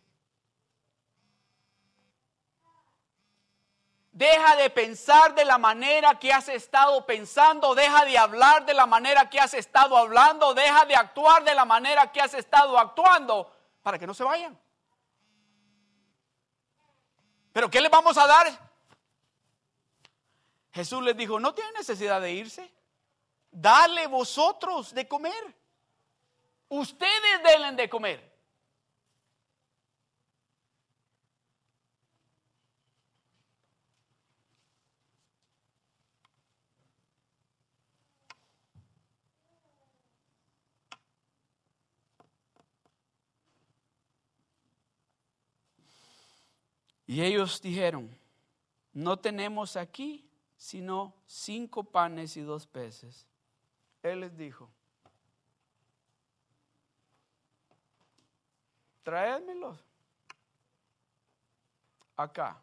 Deja 4.12 4.54
de 4.54 4.70
pensar 4.70 5.34
de 5.34 5.44
la 5.44 5.58
manera 5.58 6.20
que 6.20 6.32
has 6.32 6.48
estado 6.48 7.04
pensando, 7.04 7.74
deja 7.74 8.04
de 8.04 8.16
hablar 8.16 8.64
de 8.64 8.74
la 8.74 8.86
manera 8.86 9.28
que 9.28 9.40
has 9.40 9.54
estado 9.54 9.96
hablando, 9.96 10.54
deja 10.54 10.84
de 10.84 10.94
actuar 10.94 11.42
de 11.42 11.52
la 11.52 11.64
manera 11.64 12.12
que 12.12 12.20
has 12.20 12.32
estado 12.34 12.78
actuando 12.78 13.52
para 13.82 13.98
que 13.98 14.06
no 14.06 14.14
se 14.14 14.22
vayan. 14.22 14.56
Pero 17.52 17.68
¿qué 17.68 17.80
les 17.80 17.90
vamos 17.90 18.16
a 18.16 18.26
dar? 18.28 18.72
Jesús 20.70 21.02
les 21.02 21.16
dijo, 21.16 21.40
no 21.40 21.56
tiene 21.56 21.72
necesidad 21.72 22.20
de 22.20 22.30
irse. 22.30 22.72
Dale 23.50 24.06
vosotros 24.06 24.94
de 24.94 25.08
comer. 25.08 25.61
Ustedes 26.74 27.42
denle 27.44 27.72
de 27.72 27.86
comer. 27.86 28.32
Y 47.06 47.20
ellos 47.20 47.60
dijeron, 47.60 48.08
no 48.94 49.18
tenemos 49.18 49.76
aquí 49.76 50.26
sino 50.56 51.14
cinco 51.26 51.84
panes 51.84 52.38
y 52.38 52.40
dos 52.40 52.66
peces. 52.66 53.26
Él 54.02 54.20
les 54.20 54.34
dijo, 54.38 54.70
traédmelos 59.02 59.78
acá. 62.16 62.60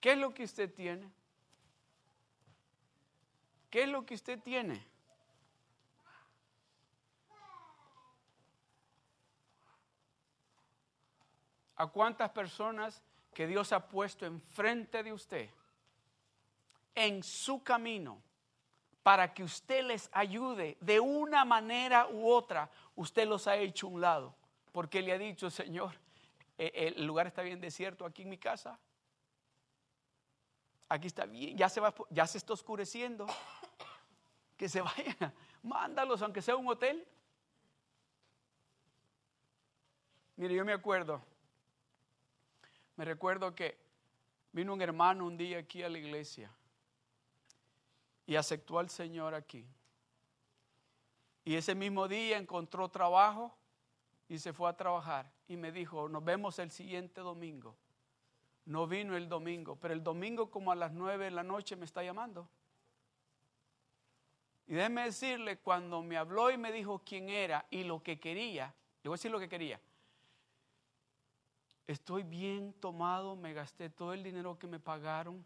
¿Qué 0.00 0.12
es 0.12 0.18
lo 0.18 0.34
que 0.34 0.44
usted 0.44 0.72
tiene? 0.72 1.10
¿Qué 3.70 3.84
es 3.84 3.88
lo 3.88 4.04
que 4.04 4.14
usted 4.14 4.38
tiene? 4.40 4.84
¿A 11.76 11.86
cuántas 11.86 12.30
personas 12.30 13.02
que 13.32 13.46
Dios 13.46 13.72
ha 13.72 13.88
puesto 13.88 14.26
enfrente 14.26 15.02
de 15.02 15.12
usted? 15.12 15.50
en 16.94 17.22
su 17.22 17.62
camino 17.62 18.22
para 19.02 19.32
que 19.32 19.42
usted 19.42 19.84
les 19.84 20.08
ayude 20.12 20.76
de 20.80 21.00
una 21.00 21.44
manera 21.44 22.06
u 22.08 22.30
otra, 22.30 22.70
usted 22.94 23.26
los 23.26 23.46
ha 23.46 23.56
hecho 23.56 23.88
un 23.88 24.00
lado, 24.00 24.34
porque 24.72 25.02
le 25.02 25.12
ha 25.12 25.18
dicho, 25.18 25.50
Señor, 25.50 25.94
e, 26.58 26.92
el 26.96 27.04
lugar 27.04 27.26
está 27.26 27.42
bien 27.42 27.60
desierto 27.60 28.04
aquí 28.04 28.22
en 28.22 28.30
mi 28.30 28.38
casa. 28.38 28.78
Aquí 30.88 31.06
está 31.06 31.26
bien, 31.26 31.56
ya 31.56 31.68
se, 31.68 31.80
va, 31.80 31.94
ya 32.10 32.26
se 32.26 32.38
está 32.38 32.54
oscureciendo. 32.54 33.26
Que 34.56 34.68
se 34.68 34.80
vayan, 34.80 35.34
mándalos 35.62 36.22
aunque 36.22 36.40
sea 36.40 36.56
un 36.56 36.68
hotel. 36.68 37.06
Mire, 40.36 40.54
yo 40.54 40.64
me 40.64 40.72
acuerdo, 40.72 41.22
me 42.96 43.04
recuerdo 43.04 43.54
que 43.54 43.78
vino 44.52 44.72
un 44.72 44.80
hermano 44.80 45.26
un 45.26 45.36
día 45.36 45.58
aquí 45.58 45.82
a 45.82 45.88
la 45.88 45.98
iglesia 45.98 46.50
y 48.26 48.36
aceptó 48.36 48.78
al 48.78 48.88
Señor 48.88 49.34
aquí. 49.34 49.66
Y 51.44 51.56
ese 51.56 51.74
mismo 51.74 52.08
día 52.08 52.38
encontró 52.38 52.88
trabajo 52.88 53.54
y 54.32 54.38
se 54.38 54.54
fue 54.54 54.70
a 54.70 54.72
trabajar. 54.72 55.30
Y 55.46 55.58
me 55.58 55.70
dijo, 55.70 56.08
nos 56.08 56.24
vemos 56.24 56.58
el 56.58 56.70
siguiente 56.70 57.20
domingo. 57.20 57.76
No 58.64 58.86
vino 58.86 59.14
el 59.14 59.28
domingo, 59.28 59.76
pero 59.76 59.92
el 59.92 60.02
domingo 60.02 60.50
como 60.50 60.72
a 60.72 60.74
las 60.74 60.90
nueve 60.92 61.26
de 61.26 61.32
la 61.32 61.42
noche 61.42 61.76
me 61.76 61.84
está 61.84 62.02
llamando. 62.02 62.48
Y 64.66 64.72
déjeme 64.74 65.04
decirle, 65.04 65.58
cuando 65.58 66.02
me 66.02 66.16
habló 66.16 66.50
y 66.50 66.56
me 66.56 66.72
dijo 66.72 67.02
quién 67.04 67.28
era 67.28 67.66
y 67.68 67.84
lo 67.84 68.02
que 68.02 68.18
quería, 68.18 68.74
le 69.02 69.10
voy 69.10 69.16
a 69.16 69.18
decir 69.18 69.30
lo 69.30 69.38
que 69.38 69.50
quería. 69.50 69.78
Estoy 71.86 72.22
bien 72.22 72.72
tomado, 72.80 73.36
me 73.36 73.52
gasté 73.52 73.90
todo 73.90 74.14
el 74.14 74.22
dinero 74.22 74.58
que 74.58 74.66
me 74.66 74.80
pagaron 74.80 75.44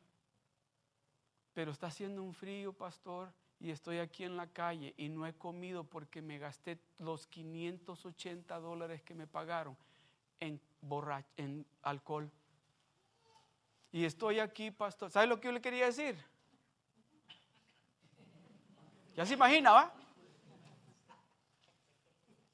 pero 1.57 1.73
está 1.73 1.87
haciendo 1.87 2.23
un 2.23 2.35
frío, 2.35 2.75
pastor, 2.75 3.33
y 3.59 3.71
estoy 3.71 3.99
aquí 3.99 4.25
en 4.25 4.37
la 4.37 4.47
calle 4.47 4.95
y 4.97 5.09
no 5.09 5.27
he 5.27 5.35
comido 5.35 5.85
porque 5.85 6.21
me 6.23 6.39
gasté 6.39 6.79
los 6.99 7.27
580 7.27 8.59
dólares 8.61 9.03
que 9.03 9.15
me 9.15 9.27
pagaron 9.27 9.77
en, 10.41 10.61
en 11.37 11.67
alcohol. 11.83 12.31
Y 13.93 14.05
estoy 14.05 14.41
aquí, 14.41 14.71
pastor. 14.71 15.11
¿Sabe 15.11 15.27
lo 15.27 15.41
que 15.41 15.47
yo 15.47 15.53
le 15.53 15.61
quería 15.61 15.87
decir? 15.87 16.17
Ya 19.15 19.25
se 19.25 19.35
imagina, 19.35 19.73
¿va? 19.73 19.95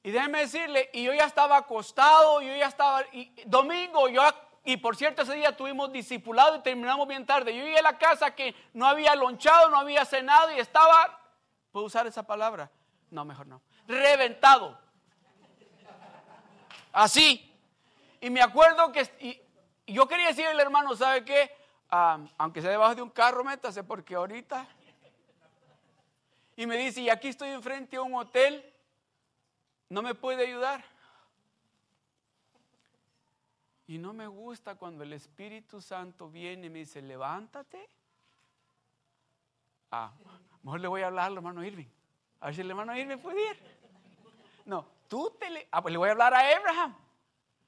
Y 0.03 0.11
déjeme 0.11 0.39
decirle, 0.39 0.89
y 0.93 1.03
yo 1.03 1.13
ya 1.13 1.25
estaba 1.25 1.57
acostado, 1.57 2.41
yo 2.41 2.55
ya 2.55 2.67
estaba, 2.67 3.03
y 3.13 3.33
domingo, 3.45 4.09
yo, 4.09 4.21
y 4.63 4.77
por 4.77 4.95
cierto 4.95 5.23
ese 5.23 5.35
día 5.35 5.55
tuvimos 5.55 5.91
discipulado 5.91 6.57
y 6.57 6.61
terminamos 6.61 7.07
bien 7.07 7.25
tarde. 7.25 7.55
Yo 7.55 7.63
llegué 7.63 7.79
a 7.79 7.83
la 7.83 7.97
casa 7.97 8.33
que 8.33 8.55
no 8.73 8.85
había 8.85 9.15
lonchado, 9.15 9.69
no 9.69 9.77
había 9.77 10.05
cenado 10.05 10.51
y 10.51 10.59
estaba, 10.59 11.19
¿puedo 11.71 11.85
usar 11.85 12.07
esa 12.07 12.23
palabra? 12.23 12.71
No, 13.11 13.25
mejor 13.25 13.47
no. 13.47 13.61
Reventado. 13.87 14.79
Así. 16.91 17.49
Y 18.21 18.29
me 18.29 18.41
acuerdo 18.41 18.91
que 18.91 19.43
yo 19.85 20.07
quería 20.07 20.27
decirle 20.27 20.51
al 20.51 20.59
hermano, 20.59 20.95
¿sabe 20.95 21.25
qué? 21.25 21.51
Ah, 21.89 22.19
aunque 22.37 22.61
sea 22.61 22.71
debajo 22.71 22.95
de 22.95 23.01
un 23.01 23.09
carro, 23.09 23.43
métase, 23.43 23.83
porque 23.83 24.15
ahorita. 24.15 24.65
Y 26.55 26.65
me 26.65 26.77
dice, 26.77 27.01
y 27.01 27.09
aquí 27.09 27.27
estoy 27.27 27.49
enfrente 27.49 27.97
a 27.97 28.01
un 28.01 28.15
hotel 28.15 28.73
no 29.93 30.01
me 30.01 30.15
puede 30.15 30.47
ayudar. 30.47 30.83
Y 33.87 33.97
no 33.97 34.13
me 34.13 34.27
gusta 34.27 34.75
cuando 34.75 35.03
el 35.03 35.13
Espíritu 35.13 35.81
Santo 35.81 36.29
viene 36.29 36.67
y 36.67 36.69
me 36.69 36.79
dice, 36.79 37.01
levántate. 37.01 37.89
Ah, 39.91 40.11
mejor 40.63 40.79
le 40.79 40.87
voy 40.87 41.01
a 41.01 41.07
hablar 41.07 41.25
al 41.27 41.37
hermano 41.37 41.63
Irving. 41.63 41.87
A 42.39 42.47
ver 42.47 42.55
si 42.55 42.61
el 42.61 42.69
hermano 42.69 42.95
Irving 42.95 43.17
puede 43.17 43.51
ir. 43.51 43.59
No, 44.65 44.85
tú 45.07 45.35
te 45.39 45.49
le... 45.49 45.67
Ah, 45.71 45.81
pues 45.81 45.91
le 45.91 45.97
voy 45.97 46.09
a 46.09 46.13
hablar 46.13 46.33
a 46.33 46.39
Abraham. 46.55 46.95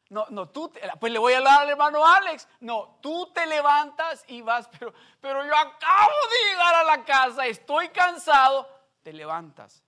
No, 0.09 0.25
no, 0.29 0.49
tú, 0.49 0.69
te, 0.69 0.81
pues 0.99 1.11
le 1.11 1.19
voy 1.19 1.33
a 1.33 1.37
hablar 1.37 1.61
al 1.61 1.69
hermano 1.69 2.05
Alex. 2.05 2.47
No, 2.59 2.99
tú 3.01 3.31
te 3.33 3.45
levantas 3.45 4.23
y 4.27 4.41
vas, 4.41 4.69
pero, 4.79 4.93
pero 5.19 5.45
yo 5.45 5.55
acabo 5.55 6.13
de 6.31 6.49
llegar 6.49 6.75
a 6.75 6.83
la 6.83 7.03
casa, 7.03 7.45
estoy 7.47 7.89
cansado, 7.89 8.69
te 9.03 9.11
levantas 9.11 9.84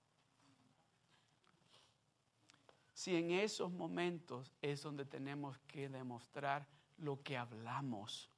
si 2.98 3.14
en 3.14 3.30
esos 3.30 3.70
momentos 3.70 4.52
es 4.60 4.82
donde 4.82 5.04
tenemos 5.04 5.56
que 5.68 5.88
demostrar 5.88 6.66
lo 6.96 7.22
que 7.22 7.36
hablamos. 7.36 8.28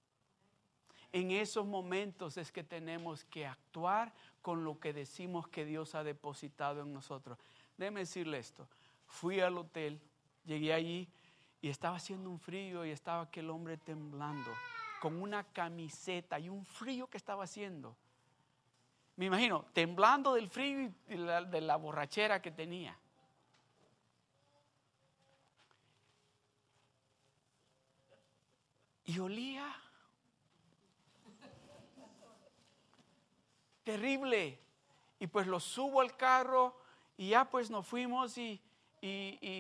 En 1.13 1.31
esos 1.31 1.65
momentos 1.65 2.37
es 2.37 2.53
que 2.53 2.63
tenemos 2.63 3.25
que 3.25 3.47
actuar 3.47 4.13
con 4.43 4.63
lo 4.63 4.79
que 4.79 4.93
decimos 4.93 5.49
que 5.49 5.65
Dios 5.65 5.95
ha 5.95 6.05
depositado 6.05 6.83
en 6.83 6.93
nosotros. 6.93 7.39
Déjeme 7.79 8.01
decirle 8.01 8.37
esto. 8.37 8.69
Fui 9.07 9.41
al 9.41 9.57
hotel, 9.57 9.99
llegué 10.45 10.75
allí 10.75 11.09
y 11.63 11.71
estaba 11.71 11.97
haciendo 11.97 12.29
un 12.29 12.39
frío 12.39 12.85
y 12.85 12.91
estaba 12.91 13.23
aquel 13.23 13.49
hombre 13.49 13.79
temblando 13.79 14.51
con 15.01 15.23
una 15.23 15.43
camiseta 15.43 16.39
y 16.39 16.51
un 16.51 16.67
frío 16.67 17.07
que 17.07 17.17
estaba 17.17 17.45
haciendo. 17.45 17.97
Me 19.17 19.25
imagino, 19.25 19.65
temblando 19.73 20.35
del 20.35 20.51
frío 20.51 20.83
y 20.83 20.93
de 21.07 21.17
la, 21.17 21.43
de 21.45 21.63
la 21.63 21.77
borrachera 21.77 22.43
que 22.43 22.51
tenía. 22.51 22.95
Y 29.11 29.19
olía 29.19 29.67
terrible. 33.83 34.61
Y 35.19 35.27
pues 35.27 35.49
lo 35.49 35.59
subo 35.59 36.01
al 36.01 36.17
carro 36.17 36.81
y 37.17 37.31
ya 37.31 37.51
pues 37.51 37.71
nos 37.71 37.85
fuimos 37.85 38.39
y, 38.39 38.63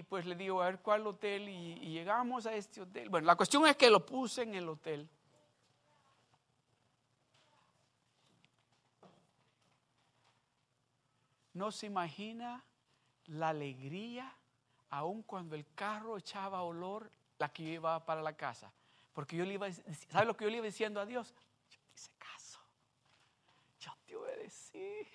pues 0.09 0.24
le 0.26 0.36
digo 0.36 0.62
a 0.62 0.66
ver 0.66 0.78
cuál 0.78 1.05
hotel 1.05 1.48
y, 1.48 1.72
y, 1.82 1.90
llegamos 1.90 2.46
a 2.46 2.55
este 2.55 2.82
hotel. 2.82 3.09
Bueno, 3.09 3.26
la 3.26 3.34
cuestión 3.34 3.66
es 3.66 3.74
que 3.74 3.90
lo 3.90 4.07
puse 4.07 4.42
en 4.42 4.55
el 4.55 4.68
hotel. 4.68 5.11
No 11.55 11.72
se 11.72 11.86
imagina 11.86 12.64
la 13.26 13.48
alegría, 13.48 14.32
aun 14.90 15.24
cuando 15.24 15.57
el 15.57 15.66
carro 15.74 16.18
echaba 16.18 16.62
olor, 16.62 17.11
la 17.40 17.53
que 17.53 17.64
iba 17.64 18.07
para 18.07 18.22
la 18.22 18.36
casa. 18.36 18.72
Porque 19.13 19.37
yo 19.37 19.45
le 19.45 19.55
iba, 19.55 19.69
¿sabe 20.09 20.27
lo 20.27 20.37
que 20.37 20.45
yo 20.45 20.51
le 20.51 20.59
iba 20.59 20.67
diciendo 20.67 21.01
a 21.01 21.07
Dios? 21.07 21.35
Yo 21.69 21.79
te 21.81 21.95
hice 21.95 22.11
caso. 22.19 22.61
Yo 23.81 23.93
te 24.07 24.17
obedecí. 24.17 25.09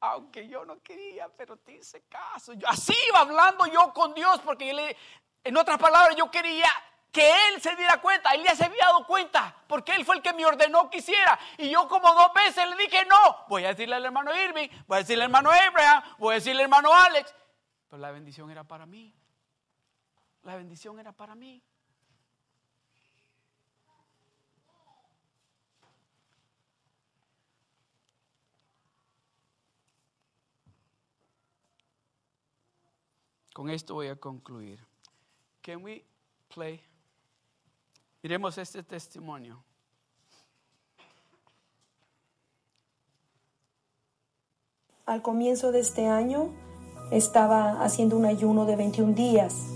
Aunque 0.00 0.48
yo 0.48 0.64
no 0.64 0.82
quería, 0.82 1.28
pero 1.28 1.56
te 1.56 1.72
hice 1.72 2.02
caso. 2.02 2.52
Yo, 2.54 2.68
así 2.68 2.94
iba 3.08 3.20
hablando 3.20 3.66
yo 3.66 3.92
con 3.92 4.14
Dios, 4.14 4.40
porque 4.40 4.96
en 5.44 5.56
otras 5.56 5.78
palabras, 5.78 6.16
yo 6.16 6.30
quería 6.30 6.68
que 7.12 7.30
Él 7.48 7.60
se 7.60 7.76
diera 7.76 8.00
cuenta. 8.00 8.30
Él 8.30 8.42
ya 8.42 8.56
se 8.56 8.64
había 8.64 8.86
dado 8.86 9.06
cuenta, 9.06 9.54
porque 9.68 9.92
Él 9.92 10.04
fue 10.04 10.16
el 10.16 10.22
que 10.22 10.32
me 10.32 10.44
ordenó 10.44 10.90
que 10.90 10.98
hiciera. 10.98 11.38
Y 11.58 11.70
yo 11.70 11.86
como 11.86 12.12
dos 12.14 12.32
veces 12.34 12.68
le 12.68 12.76
dije, 12.76 13.04
no, 13.04 13.46
voy 13.48 13.64
a 13.64 13.68
decirle 13.68 13.94
al 13.94 14.04
hermano 14.04 14.34
Irving, 14.34 14.68
voy 14.86 14.96
a 14.96 15.00
decirle 15.00 15.24
al 15.24 15.30
hermano 15.30 15.50
Abraham, 15.50 16.02
voy 16.18 16.32
a 16.32 16.34
decirle 16.36 16.62
al 16.62 16.64
hermano 16.64 16.92
Alex. 16.92 17.32
Pero 17.88 18.00
la 18.00 18.10
bendición 18.10 18.50
era 18.50 18.64
para 18.64 18.86
mí. 18.86 19.14
La 20.42 20.56
bendición 20.56 20.98
era 20.98 21.12
para 21.12 21.34
mí. 21.34 21.62
Con 33.52 33.68
esto 33.68 33.94
voy 33.94 34.08
a 34.08 34.16
concluir. 34.16 34.80
Can 35.60 35.82
we? 35.82 36.04
Miremos 38.22 38.58
este 38.58 38.82
testimonio. 38.82 39.62
Al 45.06 45.22
comienzo 45.22 45.72
de 45.72 45.80
este 45.80 46.06
año 46.06 46.50
estaba 47.10 47.82
haciendo 47.82 48.16
un 48.16 48.24
ayuno 48.24 48.64
de 48.64 48.76
21 48.76 49.14
días. 49.14 49.66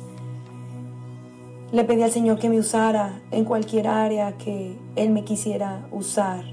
Le 1.72 1.84
pedí 1.84 2.02
al 2.02 2.12
Señor 2.12 2.38
que 2.38 2.48
me 2.48 2.58
usara 2.58 3.20
en 3.30 3.44
cualquier 3.44 3.88
área 3.88 4.38
que 4.38 4.78
Él 4.96 5.10
me 5.10 5.24
quisiera 5.24 5.88
usar. 5.90 6.44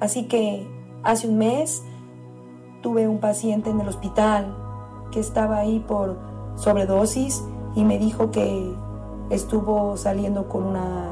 Así 0.00 0.26
que 0.26 0.66
hace 1.02 1.28
un 1.28 1.38
mes 1.38 1.82
tuve 2.82 3.06
un 3.06 3.20
paciente 3.20 3.70
en 3.70 3.80
el 3.80 3.88
hospital 3.88 4.69
que 5.10 5.20
estaba 5.20 5.58
ahí 5.58 5.80
por 5.80 6.16
sobredosis 6.56 7.42
y 7.74 7.84
me 7.84 7.98
dijo 7.98 8.30
que 8.30 8.74
estuvo 9.30 9.96
saliendo 9.96 10.48
con 10.48 10.64
una 10.64 11.06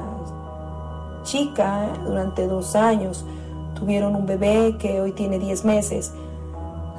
chica 1.23 1.89
durante 2.05 2.47
dos 2.47 2.75
años. 2.75 3.25
Tuvieron 3.75 4.17
un 4.17 4.27
bebé 4.27 4.77
que 4.79 5.01
hoy 5.01 5.13
tiene 5.13 5.39
10 5.39 5.65
meses. 5.65 6.13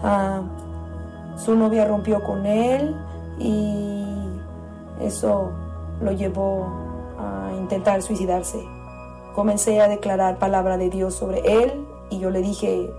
Ah, 0.04 0.42
su 1.36 1.56
novia 1.56 1.86
rompió 1.86 2.24
con 2.24 2.46
él 2.46 2.96
y 3.38 4.06
eso 5.02 5.52
lo 6.02 6.12
llevó 6.12 6.68
a 7.18 7.52
intentar 7.58 8.02
suicidarse. 8.02 8.64
Comencé 9.36 9.82
a 9.82 9.88
declarar 9.88 10.38
palabra 10.38 10.78
de 10.78 10.90
Dios 10.90 11.16
sobre 11.16 11.64
él 11.64 11.86
y 12.10 12.20
yo 12.20 12.30
le 12.30 12.42
dije, 12.42 12.90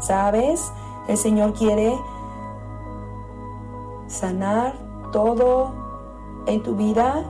¿sabes? 0.00 0.72
El 1.08 1.16
Señor 1.16 1.52
quiere 1.54 1.94
sanar 4.16 4.74
todo 5.12 5.72
en 6.46 6.62
tu 6.62 6.74
vida, 6.74 7.24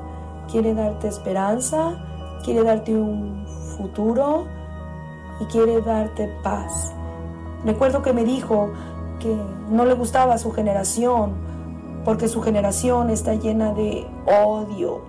quiere 0.50 0.74
darte 0.74 1.08
esperanza, 1.08 2.04
quiere 2.44 2.62
darte 2.62 2.94
un 2.94 3.46
futuro 3.76 4.44
y 5.40 5.44
quiere 5.46 5.82
darte 5.82 6.28
paz. 6.42 6.94
Recuerdo 7.64 8.02
que 8.02 8.12
me 8.12 8.24
dijo 8.24 8.70
que 9.18 9.36
no 9.70 9.84
le 9.84 9.94
gustaba 9.94 10.38
su 10.38 10.52
generación 10.52 11.34
porque 12.04 12.28
su 12.28 12.40
generación 12.40 13.10
está 13.10 13.34
llena 13.34 13.72
de 13.72 14.06
odio 14.26 15.00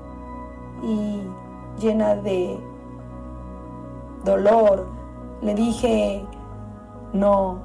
y 0.82 1.22
llena 1.80 2.16
de 2.16 2.60
dolor. 4.26 4.88
Le 5.42 5.54
dije, 5.54 6.26
no, 7.14 7.60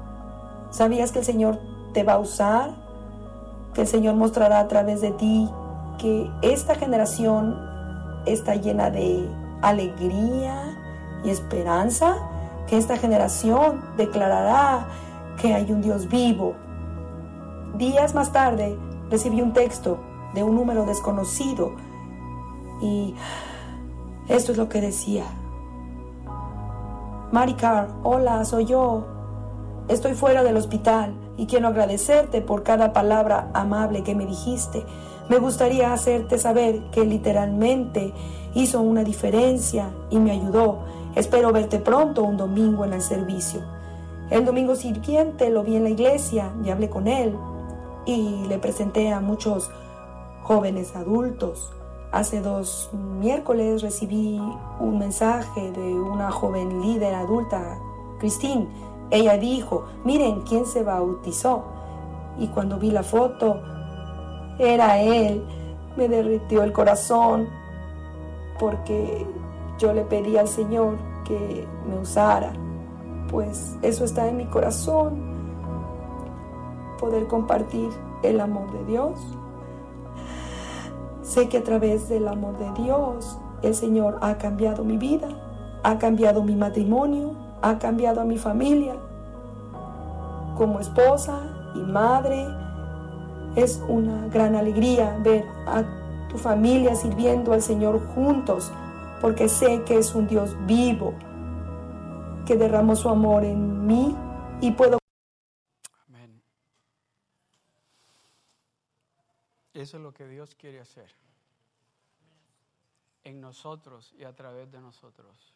¿sabías 0.69 1.11
que 1.11 1.19
el 1.19 1.25
Señor 1.25 1.59
te 1.93 2.03
va 2.03 2.13
a 2.13 2.19
usar 2.19 2.82
que 3.73 3.81
el 3.81 3.87
Señor 3.87 4.15
mostrará 4.15 4.59
a 4.59 4.67
través 4.67 5.01
de 5.01 5.11
ti 5.11 5.49
que 5.97 6.29
esta 6.41 6.75
generación 6.75 7.57
está 8.25 8.55
llena 8.55 8.89
de 8.89 9.27
alegría 9.61 10.77
y 11.23 11.29
esperanza, 11.29 12.15
que 12.67 12.77
esta 12.77 12.97
generación 12.97 13.81
declarará 13.97 14.87
que 15.41 15.53
hay 15.53 15.71
un 15.71 15.81
Dios 15.81 16.07
vivo. 16.07 16.53
Días 17.77 18.13
más 18.13 18.31
tarde 18.31 18.77
recibí 19.09 19.41
un 19.41 19.53
texto 19.53 19.97
de 20.33 20.43
un 20.43 20.55
número 20.55 20.85
desconocido 20.85 21.73
y 22.81 23.15
esto 24.27 24.51
es 24.51 24.57
lo 24.57 24.69
que 24.69 24.81
decía. 24.81 25.25
Maricar, 27.31 27.89
hola, 28.03 28.45
soy 28.45 28.65
yo. 28.65 29.05
Estoy 29.87 30.13
fuera 30.13 30.43
del 30.43 30.55
hospital 30.55 31.22
y 31.37 31.47
quiero 31.47 31.67
agradecerte 31.67 32.41
por 32.41 32.63
cada 32.63 32.93
palabra 32.93 33.49
amable 33.53 34.03
que 34.03 34.15
me 34.15 34.25
dijiste. 34.25 34.85
Me 35.29 35.39
gustaría 35.39 35.93
hacerte 35.93 36.37
saber 36.37 36.81
que 36.91 37.05
literalmente 37.05 38.13
hizo 38.53 38.81
una 38.81 39.03
diferencia 39.03 39.89
y 40.09 40.19
me 40.19 40.31
ayudó. 40.31 40.79
Espero 41.15 41.51
verte 41.51 41.79
pronto 41.79 42.23
un 42.23 42.37
domingo 42.37 42.85
en 42.85 42.93
el 42.93 43.01
servicio. 43.01 43.61
El 44.29 44.45
domingo 44.45 44.75
siguiente 44.75 45.49
lo 45.49 45.63
vi 45.63 45.75
en 45.75 45.83
la 45.83 45.89
iglesia 45.89 46.51
y 46.63 46.69
hablé 46.69 46.89
con 46.89 47.07
él. 47.07 47.35
y 48.05 48.45
le 48.49 48.59
presenté 48.59 49.13
a 49.13 49.21
muchos 49.21 49.71
jóvenes 50.43 50.93
adultos. 50.93 51.71
Hace 52.11 52.41
dos 52.41 52.89
miércoles 52.93 53.81
recibí 53.81 54.41
un 54.79 54.99
mensaje 54.99 55.71
de 55.71 55.93
una 55.93 56.29
joven 56.31 56.81
líder 56.81 57.15
adulta, 57.15 57.79
Christine. 58.19 58.67
Ella 59.09 59.37
dijo, 59.37 59.85
miren 60.03 60.41
quién 60.41 60.65
se 60.65 60.83
bautizó. 60.83 61.63
Y 62.37 62.47
cuando 62.47 62.77
vi 62.77 62.91
la 62.91 63.03
foto, 63.03 63.59
era 64.57 64.99
él. 64.99 65.43
Me 65.95 66.07
derritió 66.07 66.63
el 66.63 66.71
corazón 66.71 67.47
porque 68.59 69.25
yo 69.77 69.93
le 69.93 70.03
pedí 70.03 70.37
al 70.37 70.47
Señor 70.47 70.95
que 71.25 71.67
me 71.87 71.99
usara. 71.99 72.53
Pues 73.29 73.77
eso 73.81 74.05
está 74.05 74.27
en 74.27 74.37
mi 74.37 74.45
corazón. 74.45 75.33
Poder 76.99 77.27
compartir 77.27 77.89
el 78.23 78.39
amor 78.39 78.71
de 78.71 78.85
Dios. 78.85 79.19
Sé 81.21 81.49
que 81.49 81.57
a 81.57 81.63
través 81.63 82.09
del 82.09 82.27
amor 82.27 82.57
de 82.57 82.83
Dios 82.83 83.39
el 83.61 83.73
Señor 83.75 84.17
ha 84.21 84.37
cambiado 84.37 84.83
mi 84.83 84.97
vida, 84.97 85.29
ha 85.83 85.97
cambiado 85.97 86.43
mi 86.43 86.55
matrimonio, 86.55 87.31
ha 87.63 87.79
cambiado 87.79 88.19
a 88.19 88.25
mi 88.25 88.37
familia. 88.37 88.95
Como 90.57 90.81
esposa 90.81 91.71
y 91.73 91.79
madre, 91.79 92.45
es 93.55 93.81
una 93.87 94.27
gran 94.27 94.55
alegría 94.55 95.17
ver 95.23 95.45
a 95.65 96.27
tu 96.29 96.37
familia 96.37 96.93
sirviendo 96.93 97.53
al 97.53 97.61
Señor 97.61 98.05
juntos, 98.13 98.69
porque 99.21 99.47
sé 99.47 99.83
que 99.85 99.97
es 99.97 100.13
un 100.13 100.27
Dios 100.27 100.55
vivo, 100.67 101.13
que 102.45 102.57
derramó 102.57 102.97
su 102.97 103.07
amor 103.07 103.45
en 103.45 103.87
mí 103.87 104.13
y 104.59 104.71
puedo... 104.71 104.99
Amén. 106.09 106.41
Eso 109.73 109.97
es 109.97 110.03
lo 110.03 110.13
que 110.13 110.27
Dios 110.27 110.53
quiere 110.55 110.81
hacer 110.81 111.09
en 113.23 113.39
nosotros 113.39 114.13
y 114.17 114.25
a 114.25 114.35
través 114.35 114.69
de 114.69 114.81
nosotros. 114.81 115.53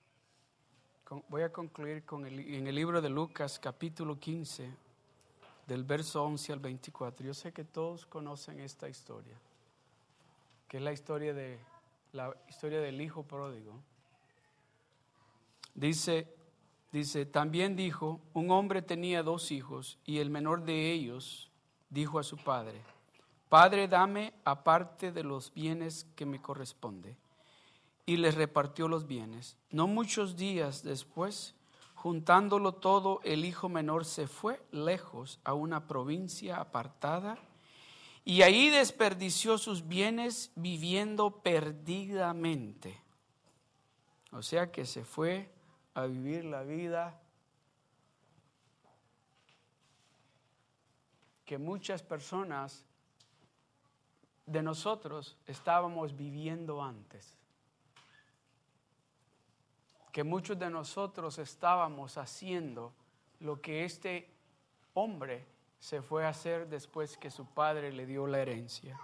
Voy 1.30 1.42
a 1.42 1.54
concluir 1.54 2.04
con 2.04 2.26
el, 2.26 2.40
en 2.54 2.68
el 2.68 2.76
libro 2.76 3.02
de 3.02 3.10
Lucas 3.10 3.60
capítulo 3.60 4.20
15, 4.20 4.70
del 5.66 5.86
verso 5.86 6.22
11 6.24 6.52
al 6.52 6.60
24. 6.60 7.26
Yo 7.26 7.34
sé 7.34 7.54
que 7.54 7.64
todos 7.64 8.06
conocen 8.06 8.60
esta 8.60 8.90
historia, 8.90 9.36
que 10.68 10.78
es 10.78 10.84
la 10.84 10.92
historia, 10.92 11.34
de, 11.34 11.60
la 12.12 12.36
historia 12.50 12.82
del 12.82 13.00
hijo 13.00 13.24
pródigo. 13.24 13.74
Dice, 15.74 16.28
dice, 16.92 17.26
también 17.26 17.78
dijo, 17.78 18.20
un 18.34 18.52
hombre 18.52 18.82
tenía 18.82 19.24
dos 19.24 19.52
hijos 19.52 19.98
y 20.06 20.18
el 20.18 20.30
menor 20.30 20.64
de 20.64 20.92
ellos 20.92 21.50
dijo 21.90 22.20
a 22.20 22.24
su 22.24 22.36
padre, 22.36 22.82
Padre, 23.48 23.88
dame 23.88 24.34
aparte 24.44 25.14
de 25.14 25.24
los 25.24 25.54
bienes 25.54 26.06
que 26.18 26.26
me 26.26 26.42
corresponde. 26.42 27.16
Y 28.08 28.18
les 28.18 28.34
repartió 28.34 28.88
los 28.88 29.06
bienes. 29.06 29.58
No 29.70 29.86
muchos 29.86 30.36
días 30.36 30.82
después, 30.82 31.54
Juntándolo 31.98 32.76
todo, 32.76 33.22
el 33.24 33.44
hijo 33.44 33.70
menor 33.70 34.06
se 34.06 34.28
fue 34.28 34.62
lejos 34.72 35.40
a 35.44 35.56
una 35.56 35.88
provincia 35.88 36.58
apartada 36.58 37.40
y 38.24 38.44
ahí 38.44 38.70
desperdició 38.70 39.58
sus 39.58 39.88
bienes 39.88 40.52
viviendo 40.56 41.42
perdidamente. 41.42 43.02
O 44.32 44.44
sea 44.44 44.72
que 44.72 44.86
se 44.86 45.04
fue 45.04 45.52
a 45.96 46.06
vivir 46.06 46.46
la 46.46 46.62
vida 46.62 47.20
que 51.46 51.58
muchas 51.58 52.04
personas 52.04 52.86
de 54.46 54.62
nosotros 54.62 55.36
estábamos 55.48 56.16
viviendo 56.16 56.84
antes 56.84 57.36
que 60.18 60.24
muchos 60.24 60.58
de 60.58 60.72
nosotros 60.72 61.38
estábamos 61.38 62.18
haciendo 62.18 62.92
lo 63.40 63.62
que 63.62 63.86
este 63.86 64.28
hombre 64.96 65.46
se 65.80 66.02
fue 66.02 66.26
a 66.26 66.30
hacer 66.30 66.68
después 66.70 67.18
que 67.18 67.30
su 67.30 67.46
padre 67.46 67.94
le 67.94 68.08
dio 68.08 68.26
la 68.26 68.40
herencia. 68.40 69.00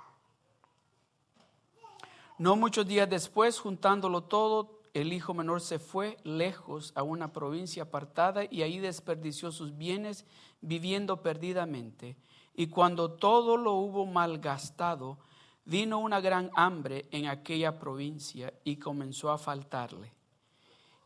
No 2.39 2.55
muchos 2.55 2.87
días 2.87 3.07
después, 3.07 3.59
juntándolo 3.59 4.23
todo, 4.23 4.81
el 4.95 5.13
hijo 5.13 5.35
menor 5.35 5.61
se 5.61 5.77
fue 5.77 6.17
lejos 6.23 6.91
a 6.95 7.03
una 7.03 7.31
provincia 7.31 7.83
apartada 7.83 8.45
y 8.49 8.63
ahí 8.63 8.79
desperdició 8.79 9.51
sus 9.51 9.77
bienes 9.77 10.25
viviendo 10.61 11.21
perdidamente. 11.21 12.17
Y 12.55 12.69
cuando 12.69 13.11
todo 13.11 13.55
lo 13.57 13.73
hubo 13.73 14.07
malgastado, 14.07 15.19
vino 15.63 15.99
una 15.99 16.21
gran 16.21 16.49
hambre 16.55 17.05
en 17.11 17.27
aquella 17.27 17.77
provincia 17.77 18.51
y 18.63 18.77
comenzó 18.77 19.29
a 19.29 19.37
faltarle. 19.37 20.11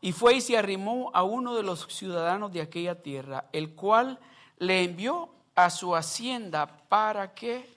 Y 0.00 0.12
fue 0.12 0.36
y 0.36 0.40
se 0.40 0.56
arrimó 0.56 1.10
a 1.14 1.22
uno 1.22 1.54
de 1.54 1.62
los 1.62 1.86
ciudadanos 1.88 2.52
de 2.52 2.60
aquella 2.60 3.02
tierra, 3.02 3.48
el 3.52 3.74
cual 3.74 4.18
le 4.58 4.84
envió 4.84 5.30
a 5.54 5.70
su 5.70 5.94
hacienda 5.94 6.66
para 6.88 7.34
que 7.34 7.68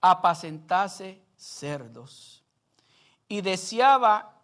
apacentase 0.00 1.20
cerdos. 1.36 2.42
Y 3.28 3.42
deseaba 3.42 4.40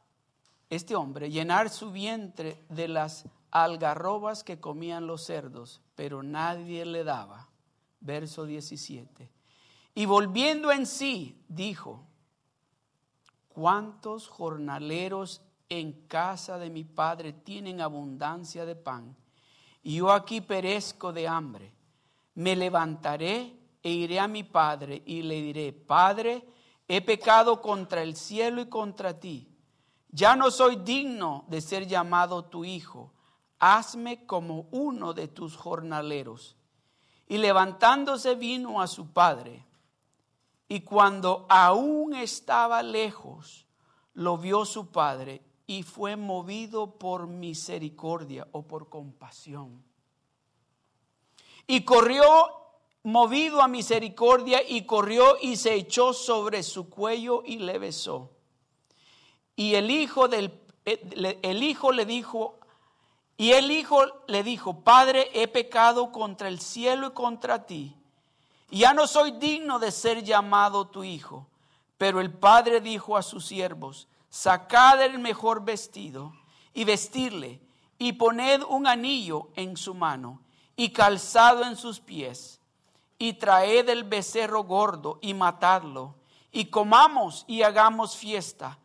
este 0.68 0.94
hombre 0.94 1.30
llenar 1.30 1.70
su 1.70 1.90
vientre 1.90 2.64
de 2.68 2.88
las 2.88 3.24
algarrobas 3.50 4.44
que 4.44 4.60
comían 4.60 5.06
los 5.06 5.24
cerdos, 5.24 5.80
pero 5.94 6.22
nadie 6.22 6.84
le 6.84 7.04
daba. 7.04 7.48
Verso 8.00 8.44
17. 8.44 9.30
Y 9.94 10.04
volviendo 10.04 10.70
en 10.70 10.86
sí, 10.86 11.42
dijo, 11.48 12.05
¿Cuántos 13.56 14.28
jornaleros 14.28 15.40
en 15.70 16.06
casa 16.08 16.58
de 16.58 16.68
mi 16.68 16.84
padre 16.84 17.32
tienen 17.32 17.80
abundancia 17.80 18.66
de 18.66 18.76
pan? 18.76 19.16
Y 19.82 19.94
yo 19.96 20.12
aquí 20.12 20.42
perezco 20.42 21.10
de 21.10 21.26
hambre. 21.26 21.72
Me 22.34 22.54
levantaré 22.54 23.58
e 23.82 23.90
iré 23.90 24.20
a 24.20 24.28
mi 24.28 24.42
padre 24.42 25.02
y 25.06 25.22
le 25.22 25.40
diré, 25.40 25.72
Padre, 25.72 26.46
he 26.86 27.00
pecado 27.00 27.62
contra 27.62 28.02
el 28.02 28.14
cielo 28.14 28.60
y 28.60 28.66
contra 28.66 29.18
ti. 29.18 29.48
Ya 30.10 30.36
no 30.36 30.50
soy 30.50 30.76
digno 30.76 31.46
de 31.48 31.62
ser 31.62 31.86
llamado 31.86 32.44
tu 32.44 32.62
hijo. 32.62 33.14
Hazme 33.58 34.26
como 34.26 34.68
uno 34.70 35.14
de 35.14 35.28
tus 35.28 35.56
jornaleros. 35.56 36.58
Y 37.26 37.38
levantándose 37.38 38.34
vino 38.34 38.82
a 38.82 38.86
su 38.86 39.14
padre. 39.14 39.64
Y 40.68 40.80
cuando 40.80 41.46
aún 41.48 42.14
estaba 42.14 42.82
lejos, 42.82 43.66
lo 44.14 44.38
vio 44.38 44.64
su 44.64 44.90
padre 44.90 45.42
y 45.66 45.82
fue 45.82 46.16
movido 46.16 46.98
por 46.98 47.26
misericordia 47.26 48.46
o 48.52 48.62
por 48.62 48.88
compasión. 48.88 49.84
Y 51.66 51.82
corrió 51.82 52.22
movido 53.02 53.62
a 53.62 53.68
misericordia 53.68 54.60
y 54.68 54.82
corrió 54.82 55.36
y 55.40 55.56
se 55.56 55.74
echó 55.74 56.12
sobre 56.12 56.62
su 56.62 56.88
cuello 56.88 57.42
y 57.44 57.58
le 57.58 57.78
besó. 57.78 58.30
Y 59.54 59.74
el 59.74 59.90
hijo 59.90 60.28
del 60.28 60.60
el 60.84 61.62
hijo 61.64 61.90
le 61.90 62.06
dijo 62.06 62.58
y 63.36 63.52
el 63.52 63.72
hijo 63.72 64.04
le 64.28 64.44
dijo, 64.44 64.84
"Padre, 64.84 65.30
he 65.34 65.48
pecado 65.48 66.12
contra 66.12 66.48
el 66.48 66.60
cielo 66.60 67.08
y 67.08 67.10
contra 67.10 67.66
ti." 67.66 67.95
Ya 68.70 68.92
no 68.92 69.06
soy 69.06 69.32
digno 69.32 69.78
de 69.78 69.90
ser 69.90 70.22
llamado 70.22 70.86
tu 70.86 71.04
hijo. 71.04 71.46
Pero 71.98 72.20
el 72.20 72.32
padre 72.32 72.80
dijo 72.80 73.16
a 73.16 73.22
sus 73.22 73.46
siervos, 73.46 74.08
sacad 74.28 75.02
el 75.02 75.18
mejor 75.18 75.64
vestido 75.64 76.34
y 76.74 76.84
vestirle, 76.84 77.60
y 77.98 78.12
poned 78.12 78.62
un 78.68 78.86
anillo 78.86 79.48
en 79.56 79.76
su 79.76 79.94
mano 79.94 80.42
y 80.76 80.90
calzado 80.90 81.64
en 81.64 81.76
sus 81.76 82.00
pies, 82.00 82.60
y 83.18 83.32
traed 83.34 83.88
el 83.88 84.04
becerro 84.04 84.64
gordo 84.64 85.18
y 85.22 85.32
matadlo, 85.32 86.16
y 86.52 86.66
comamos 86.66 87.46
y 87.48 87.62
hagamos 87.62 88.16
fiesta, 88.16 88.78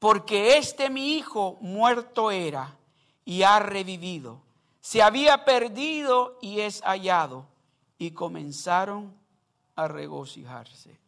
porque 0.00 0.58
este 0.58 0.90
mi 0.90 1.14
hijo 1.14 1.56
muerto 1.60 2.32
era 2.32 2.76
y 3.24 3.44
ha 3.44 3.60
revivido, 3.60 4.40
se 4.80 5.02
había 5.02 5.44
perdido 5.44 6.36
y 6.40 6.60
es 6.60 6.82
hallado. 6.82 7.46
Y 7.98 8.10
comenzaron 8.10 9.14
a 9.76 9.88
regocijarse. 9.88 10.98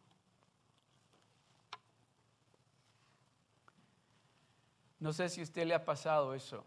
No 4.99 5.13
sé 5.13 5.29
si 5.29 5.41
usted 5.41 5.65
le 5.65 5.73
ha 5.73 5.83
pasado 5.83 6.33
eso 6.33 6.63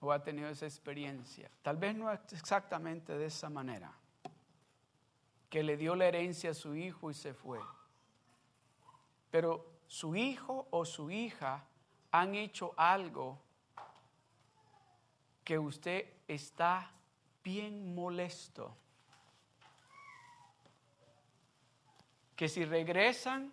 o 0.00 0.12
ha 0.12 0.22
tenido 0.22 0.48
esa 0.48 0.66
experiencia. 0.66 1.50
Tal 1.62 1.76
vez 1.76 1.94
no 1.94 2.10
exactamente 2.10 3.16
de 3.16 3.26
esa 3.26 3.48
manera. 3.50 3.92
Que 5.48 5.62
le 5.62 5.76
dio 5.76 5.94
la 5.94 6.06
herencia 6.06 6.50
a 6.50 6.54
su 6.54 6.74
hijo 6.74 7.10
y 7.10 7.14
se 7.14 7.34
fue. 7.34 7.60
Pero 9.30 9.66
su 9.86 10.16
hijo 10.16 10.66
o 10.70 10.84
su 10.84 11.10
hija 11.10 11.64
han 12.10 12.34
hecho 12.34 12.74
algo 12.76 13.38
que 15.44 15.58
usted 15.58 16.12
está 16.26 16.90
bien 17.44 17.94
molesto 17.94 18.76
que 22.36 22.48
si 22.48 22.64
regresan 22.64 23.52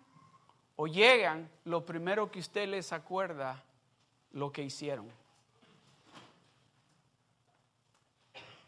o 0.76 0.86
llegan, 0.86 1.50
lo 1.64 1.84
primero 1.86 2.30
que 2.30 2.38
usted 2.38 2.68
les 2.68 2.92
acuerda, 2.92 3.62
lo 4.32 4.52
que 4.52 4.62
hicieron. 4.62 5.10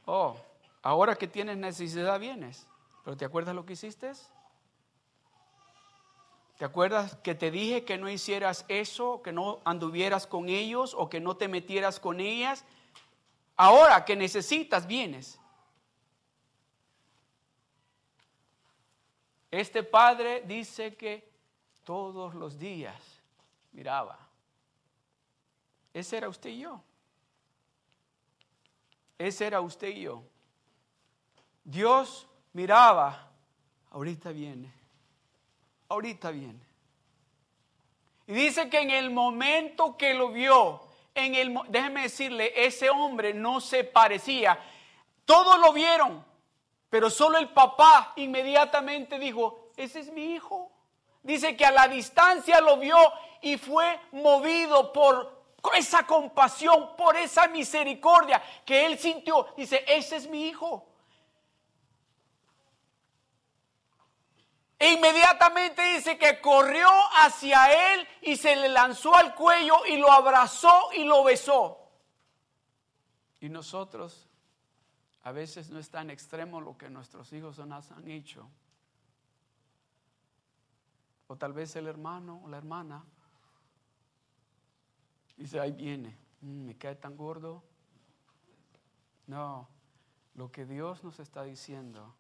Oh, 0.06 0.36
ahora 0.82 1.16
que 1.16 1.26
tienes 1.26 1.56
necesidad 1.56 2.18
vienes, 2.18 2.66
pero 3.04 3.16
¿te 3.16 3.24
acuerdas 3.24 3.54
lo 3.54 3.66
que 3.66 3.74
hiciste? 3.74 4.12
¿Te 6.58 6.64
acuerdas 6.64 7.16
que 7.16 7.34
te 7.34 7.50
dije 7.50 7.84
que 7.84 7.98
no 7.98 8.08
hicieras 8.08 8.64
eso, 8.68 9.20
que 9.20 9.32
no 9.32 9.60
anduvieras 9.64 10.26
con 10.26 10.48
ellos 10.48 10.94
o 10.96 11.10
que 11.10 11.20
no 11.20 11.36
te 11.36 11.48
metieras 11.48 12.00
con 12.00 12.20
ellas? 12.20 12.64
Ahora 13.56 14.04
que 14.06 14.16
necesitas, 14.16 14.86
vienes. 14.86 15.38
Este 19.51 19.82
padre 19.82 20.42
dice 20.47 20.97
que 20.97 21.28
todos 21.84 22.34
los 22.34 22.59
días 22.59 23.01
miraba. 23.72 24.18
Ese 25.94 26.16
era 26.16 26.28
usted 26.28 26.51
y 26.51 26.61
yo. 26.61 26.82
Ese 29.18 29.47
era 29.47 29.61
usted 29.61 29.88
y 29.88 30.03
yo. 30.03 30.22
Dios 31.64 32.26
miraba, 32.53 33.30
ahorita 33.90 34.30
viene, 34.30 34.72
ahorita 35.88 36.30
viene. 36.30 36.61
Y 38.26 38.32
dice 38.34 38.68
que 38.68 38.80
en 38.80 38.90
el 38.90 39.11
momento 39.11 39.97
que 39.97 40.14
lo 40.14 40.30
vio, 40.30 40.82
en 41.14 41.34
el, 41.34 41.59
déjeme 41.68 42.03
decirle, 42.03 42.53
ese 42.55 42.90
hombre 42.90 43.32
no 43.32 43.61
se 43.61 43.84
parecía. 43.84 44.59
Todos 45.24 45.59
lo 45.59 45.72
vieron, 45.72 46.24
pero 46.91 47.11
solo 47.11 47.39
el 47.39 47.51
papá 47.51 48.12
inmediatamente 48.16 49.18
dijo, 49.18 49.70
ese 49.76 50.01
es 50.01 50.12
mi 50.12 50.34
hijo. 50.34 50.72
Dice 51.22 51.57
que 51.57 51.66
a 51.66 51.72
la 51.72 51.89
distancia 51.89 52.61
lo 52.61 52.76
vio 52.76 52.97
y 53.43 53.59
fue 53.59 54.01
movido 54.12 54.93
por 54.93 55.37
esa 55.74 56.07
compasión, 56.07 56.97
por 56.97 57.16
esa 57.16 57.49
misericordia 57.49 58.43
que 58.64 58.87
él 58.87 58.99
sintió. 58.99 59.49
Dice, 59.57 59.84
ese 59.89 60.16
es 60.16 60.28
mi 60.28 60.47
hijo. 60.47 60.87
E 64.78 64.93
inmediatamente 64.93 65.82
dice 65.95 66.18
que 66.18 66.41
corrió 66.41 66.89
hacia 67.18 67.95
él 67.95 68.07
y 68.20 68.37
se 68.37 68.55
le 68.55 68.68
lanzó 68.68 69.14
al 69.14 69.34
cuello 69.34 69.87
y 69.87 69.97
lo 69.97 70.12
abrazó 70.12 70.91
y 70.93 71.05
lo 71.05 71.24
besó. 71.24 71.78
Y 73.41 73.49
nosotros 73.49 74.28
a 75.27 75.33
veces 75.33 75.70
no 75.70 75.81
es 75.81 75.91
tan 75.91 76.09
extremo 76.09 76.61
lo 76.61 76.79
que 76.79 76.89
nuestros 76.89 77.33
hijos 77.33 77.59
nos 77.59 77.91
han 77.91 78.09
hecho. 78.09 78.49
O 81.27 81.35
tal 81.35 81.53
vez 81.53 81.74
el 81.74 81.89
hermano 81.89 82.43
o 82.45 82.49
la 82.49 82.59
hermana 82.59 83.05
dice, 85.37 85.59
ahí 85.59 85.72
viene, 85.72 86.16
mm, 86.43 86.66
me 86.66 86.79
cae 86.79 86.95
tan 86.95 87.16
gordo. 87.16 87.64
No, 89.27 89.68
lo 90.37 90.53
que 90.53 90.64
Dios 90.64 91.03
nos 91.03 91.18
está 91.18 91.43
diciendo 91.43 92.14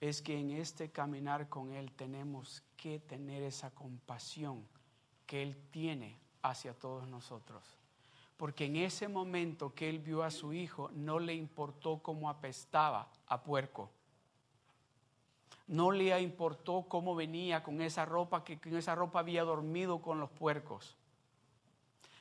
es 0.00 0.20
que 0.20 0.36
en 0.36 0.50
este 0.50 0.90
caminar 0.90 1.48
con 1.48 1.72
Él 1.72 1.92
tenemos 1.92 2.64
que 2.76 2.98
tener 2.98 3.44
esa 3.44 3.70
compasión 3.70 4.66
que 5.26 5.44
Él 5.44 5.56
tiene 5.70 6.18
hacia 6.42 6.76
todos 6.76 7.06
nosotros. 7.06 7.81
Porque 8.36 8.64
en 8.66 8.76
ese 8.76 9.08
momento 9.08 9.74
que 9.74 9.88
Él 9.88 9.98
vio 9.98 10.22
a 10.22 10.30
su 10.30 10.52
hijo, 10.52 10.90
no 10.94 11.18
le 11.18 11.34
importó 11.34 11.98
cómo 11.98 12.28
apestaba 12.28 13.08
a 13.26 13.42
puerco. 13.42 13.90
No 15.68 15.90
le 15.90 16.20
importó 16.20 16.82
cómo 16.88 17.14
venía 17.14 17.62
con 17.62 17.80
esa 17.80 18.04
ropa, 18.04 18.44
que 18.44 18.60
con 18.60 18.76
esa 18.76 18.94
ropa 18.94 19.20
había 19.20 19.44
dormido 19.44 20.00
con 20.02 20.18
los 20.18 20.30
puercos. 20.30 20.96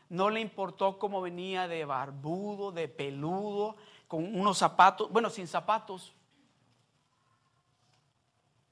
No 0.10 0.30
le 0.30 0.42
importó 0.42 1.00
cómo 1.00 1.22
venía 1.22 1.68
de 1.68 1.86
barbudo, 1.86 2.72
de 2.72 2.88
peludo, 2.88 3.78
con 4.08 4.36
unos 4.36 4.58
zapatos, 4.58 5.10
bueno, 5.10 5.30
sin 5.30 5.48
zapatos, 5.48 6.14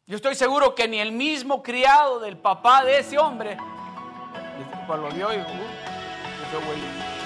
yo 0.09 0.15
estoy 0.15 0.33
seguro 0.33 0.73
que 0.73 0.87
ni 0.87 0.99
el 0.99 1.11
mismo 1.11 1.61
criado 1.61 2.19
del 2.19 2.35
papá 2.35 2.83
de 2.83 2.97
ese 2.97 3.19
hombre, 3.19 3.55
cuando 4.87 5.07
lo 5.07 5.13
vio, 5.13 5.29
dijo, 5.29 5.45
uh, 5.45 7.18